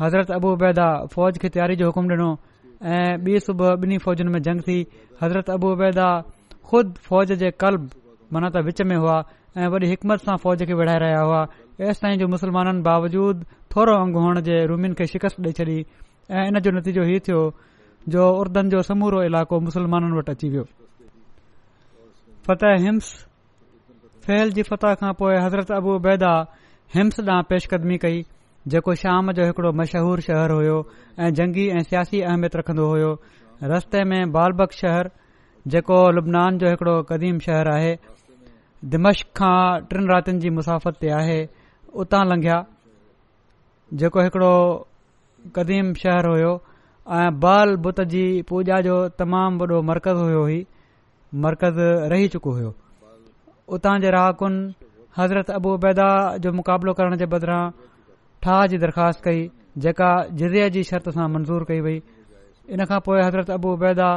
[0.00, 2.30] हज़रत अबू उबैदा फौज खे तयारी जो हुकम ॾिनो
[2.86, 4.76] ऐं ॿी सुबुह ॿिन्ही फौजुनि में जंग थी
[5.22, 6.08] हज़रत अबू उबैदा
[6.70, 7.90] ख़ुदि फ़ौज जे कल्ब
[8.32, 9.16] माना त विच में हुआ
[9.58, 11.40] ऐं वॾी हिकमत सां फ़ौज खे विढ़ाए रहिया हुआ
[11.88, 13.36] ऐसि ताईं जो मुसलमाननि बावजूद
[13.74, 15.78] थोरो अंगु हुअण जे रूमियुनि खे शिकस्त ॾेई छॾी
[16.30, 17.42] ऐं इन जो नतीजो इहे थियो
[18.14, 20.64] जो उर्दन जो समूरो इलाक़ो मुस्लमाननि वटि अची वियो
[22.46, 23.06] फ़तेह हिम्स
[24.26, 26.32] फेल जी फतेह खां पोइ हज़रत अबू उबैदा
[26.94, 28.22] हिम्स ॾांहुं पेशकदमी कई
[28.72, 30.76] जेको शाम जो हिकड़ो मशहूर शहरु हुयो
[31.24, 33.12] ऐं जंगी ऐं सियासी अहमियत रखंदो होयो
[33.72, 35.10] रस्ते में बालब शहर
[35.74, 37.92] जेको लुबनान जो हिकड़ो क़दीम शहरु आहे
[38.94, 39.56] दिमश खां
[39.92, 41.38] ट रातिनि जी मुसाफ़त ते आहे
[42.04, 42.58] उतां लंघया
[44.02, 44.52] जेको हिकड़ो
[45.58, 46.52] क़दीम शहर हुयो
[47.22, 50.60] ऐं बाल बुत जी पूॼा जो तमामु वॾो मर्कज़ हुयो ई
[51.46, 51.82] मरकज़
[52.14, 52.74] रही चुको हुयो
[53.78, 54.64] उतां जे राकुनि
[55.20, 56.08] हज़रत अबूबैदा
[56.44, 57.62] जो मुक़ाबिलो करण जे बदिरां
[58.46, 59.40] ठाह जी दरख़्वास्त कई
[59.84, 60.10] जेका
[60.40, 62.00] जिज़े जी शर्त सां मंज़ूर कई वई
[62.76, 64.10] इन खां पोइ हज़रत अबूबेदा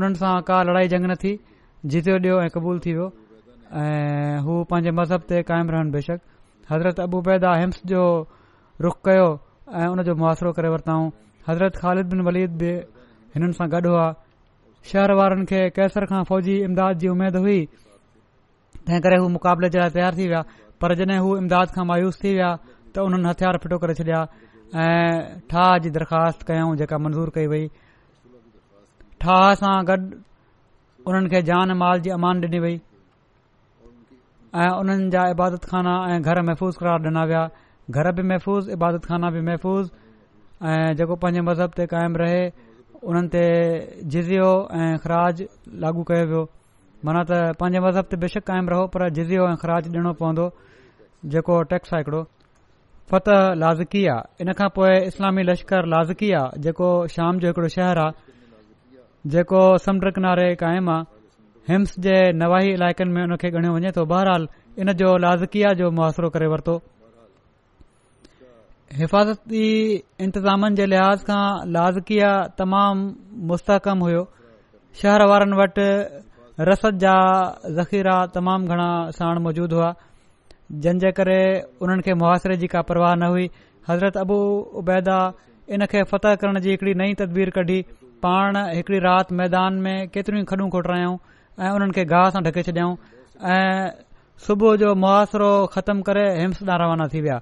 [0.00, 1.32] उन्हनि सां का लड़ाई जंग न थी
[1.94, 3.08] जिज़ियो ॾियो ऐं क़बूल थी वियो
[3.82, 6.20] ऐं हू पंहिंजे मज़हब ते क़ाइमु रहनि बेशक
[6.72, 8.02] हज़रत अबू उबैदा हिम्स जो
[8.86, 9.26] रुख कयो
[9.82, 11.08] ऐं उन जो मुआसिरो करे वरिताऊं
[11.48, 12.72] हज़रत ख़ालिद बिन वलीद बि
[13.36, 14.06] हिननि सां गॾु हुआ
[14.90, 17.60] शहर वारनि खे कैसर खां फ़ौजी इमदाद जी उमेदु हुई
[18.86, 20.42] तंहिं करे हू मुक़ाबले जे लाइ तयारु थी विया
[20.84, 22.52] पर जॾहिं हू इमदाद खां मायूस थी विया
[22.94, 24.20] त उन्हनि हथियार फिटो करे छॾिया
[24.84, 27.64] ऐं ठाह जी दरख़्वास्त कयऊं जेका मंज़ूर कई वई
[29.24, 29.96] ठाह सां गॾु
[31.12, 32.74] उन्हनि जान माल जी अमान ॾिनी वई
[34.64, 37.44] ऐं उन्हनि जा इबादत खाना ऐं घर महफ़ूज़ करार ॾिना विया
[37.96, 39.86] घर बि महफ़ूज़ इबादत खाना बि महफ़ूज़
[40.72, 42.42] ऐं जेको पंहिंजे मज़हब ते क़ाइमु रहे
[43.12, 43.44] उन्हनि ते
[44.16, 44.48] जिज़ियो
[44.82, 45.42] ऐं ख़राज
[45.86, 46.42] लागू कयो वियो
[47.08, 50.46] माना त पंहिंजे मज़हब ते बेशक क़ाइमु रहो पर जिज़ियो ऐं ख़राज ॾिनो पवंदो
[51.34, 52.20] जेको टैक्स आहे हिकड़ो
[53.14, 53.28] फत
[53.60, 59.28] लाज़िकी आहे इन खां पोइ इस्लामी लश्कर लाज़की आ जेको शाम जो हिकुड़ो शहर आहे
[59.32, 61.04] जेको समुंड किनारे कायम आहे
[61.68, 64.48] हिम्स जे नवाही इलाइक़नि में हुन खे ॻणियो वञे थो बहरहाल
[64.80, 66.74] इन जो लाज़िकिया जो मुआिरो करे वरितो
[69.00, 69.66] हिफ़ाज़ती
[70.24, 71.42] इंतिज़ामनि जे लिहाज़ खां
[71.76, 72.32] लाज़किया
[72.62, 74.22] तमामु मुस्तहकम हुयो
[75.02, 75.88] शहर वारनि वटि
[76.70, 77.16] रसद जा
[77.80, 78.88] ज़ख़ीरा तमामु घणा
[79.20, 79.90] साण हुआ
[80.74, 81.40] जंहिं जे करे
[81.84, 83.48] उन्हनि खे मुआासिरे जी का परवावाह न हुई
[83.88, 84.36] हज़रत अबू
[84.80, 85.16] उबैदा
[85.76, 87.80] इन खे फतह करण जी हिकड़ी नई तदबीर कढी
[88.26, 91.12] पाण हिकड़ी राति मैदान में केतिरियूं ई खॾूं खोटिरायूं
[91.60, 92.96] ऐं उन्हनि खे गाहु सां ढके छॾियऊं
[93.56, 93.90] ऐं
[94.46, 97.38] सुबुह जो मुआसिरो ख़तमु करे हिमस न रवाना थी विया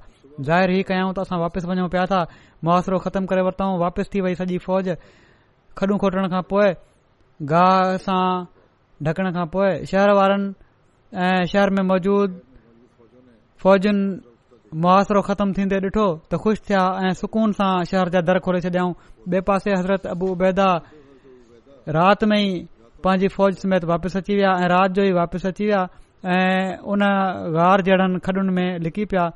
[0.50, 2.20] ज़ाहिर हीउ कयूं त असां वापसि वञूं पिया था
[2.70, 4.90] मुआसिरो ख़तमु करे वरितऊं वापसि थी वई सॼी फ़ौज
[5.82, 6.68] खॾूं खोटण खां पोइ
[7.56, 8.20] गाह सां
[9.10, 10.52] ढकण खां पोइ शहर वारनि
[11.28, 12.48] ऐं शहर में मौजूदु
[13.62, 13.96] फ़ौजन
[14.82, 18.92] मुआवसिरो ख़तमु थींदे ॾिठो त ख़ुशि थिया ऐं सुकून सां शहर जा दर खोले छॾियाऊं
[19.30, 20.68] ॿिए पासे हज़रत अबू उबैदा
[21.96, 22.48] राति में ई
[23.04, 25.80] पंहिंजी फ़ौज समेत वापसि अची विया ऐं राति जो ई वापसि अची विया
[26.36, 27.00] ऐं उन
[27.58, 29.26] गार जहिड़नि खॾुनि में लिकी पिया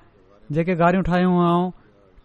[0.57, 1.65] जेके गारियूं ठाहियूं हुआऊं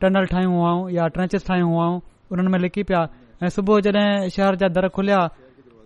[0.02, 1.96] टनल ठाहियूं हुआऊं या ट्रैचिस ठाहियूं हुआऊं
[2.32, 3.02] उन्हनि में लिकी पिया
[3.44, 5.20] ऐं सुबुह जॾहिं शहर जा दर खुलिया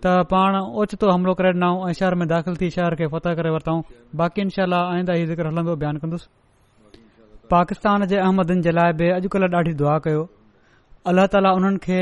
[0.04, 3.50] त पाण ओचितो हमिलो करे ॾिनऊं ऐं शहर में दाख़िल थी शहर खे फतह करे
[3.56, 3.80] वरितऊं
[4.20, 6.26] बाक़ी इनशाला आईंदा ई ज़िक्रयानु कंदुसि
[7.52, 10.22] पाकिस्तान जे अहमदनि जे लाइ बि अॼुकल्ह ॾाढी दुआ कयो
[11.08, 12.00] अल्ल्ह ताला उन्हनि खे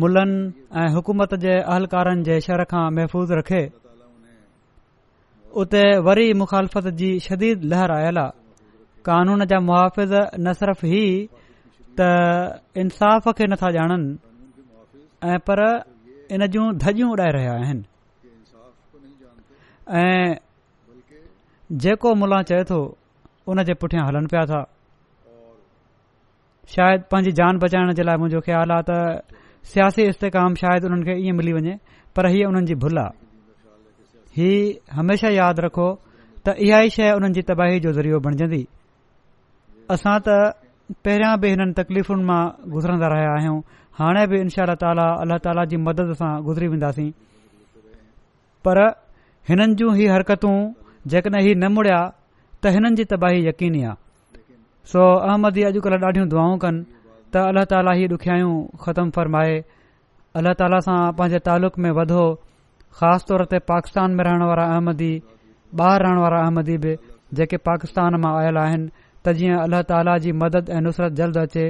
[0.00, 3.62] मुलनि ऐं हुकूमत जे अहलकारनि जे शहर खां महफ़ूज़ रखे
[5.62, 8.36] उते वरी मुख़ालफ़त जी शदीद लहर आयल आहे
[9.10, 10.14] कानून जा मुहाफ़िज़
[10.48, 11.04] न सिर्फ़ ई
[12.00, 12.10] त
[12.84, 14.06] इंसाफ़ खे नथा ॼाणनि
[15.30, 15.58] ऐं पर
[16.34, 17.84] इन जूं धजियूं उॾाए रहिया आहिनि
[20.02, 20.34] ऐं
[21.82, 22.78] जेको मुला चए थो
[23.48, 24.60] हुन जे पुठियां हलनि पिया था
[26.74, 28.92] शायदि पंहिंजी जान बचाइण जे लाइ मुंहिंजो ख़्याल आहे त
[29.72, 31.74] सियासी इस्तेकाम शायदि उन्हनि खे ईअं मिली वञे
[32.16, 33.28] पर हीअ हुननि जी भुल आहे
[34.38, 34.50] ही
[34.98, 35.88] हमेशा यादि रखो
[36.46, 38.62] त इहा ई शइ हुननि जी तबाही जो ज़रियो बणजंदी
[39.96, 40.38] असां त
[41.06, 42.40] पहिरियां बि हिननि तकलीफ़ुनि मां
[42.76, 43.58] गुज़रंदा रहिया आहियूं
[44.00, 47.10] हाणे बि इनशा ताला अलाह ताला जी मदद सां गुज़री वेंदासीं
[48.64, 48.78] पर
[49.48, 50.54] हिननि जूं ही हरकतूं
[51.12, 51.98] जेकॾहिं ही न मुड़िया
[52.62, 54.40] त हिननि जी तबाही यकीनी आहे
[54.92, 56.80] सो अहमद ई अॼुकल्ह ॾाढियूं दुआऊं कनि
[57.34, 58.52] त अला ताला ही ॾुखियायूं
[58.84, 59.60] ख़तमु फ़रमाए
[60.36, 62.22] अल्ला ताला सां पंहिंजे तालुक़ में वधो
[63.00, 65.10] ख़ासि तौर ते पाकिस्तान में रहण वारा अहमदी
[65.82, 66.96] ॿाहिरि रहण वारा अहमदी बि
[67.40, 68.88] जेके पाकिस्तान मां आयल आहिनि
[69.24, 71.68] त जीअं अलाह ताला जी मदद ऐं नुसरत जल्द अचे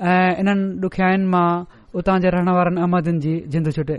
[0.00, 1.50] ऐं इन्हनि ॾुखियाईनि मां
[1.98, 3.98] उतां जे रहण वारनि आमदन जी जिंद छुटे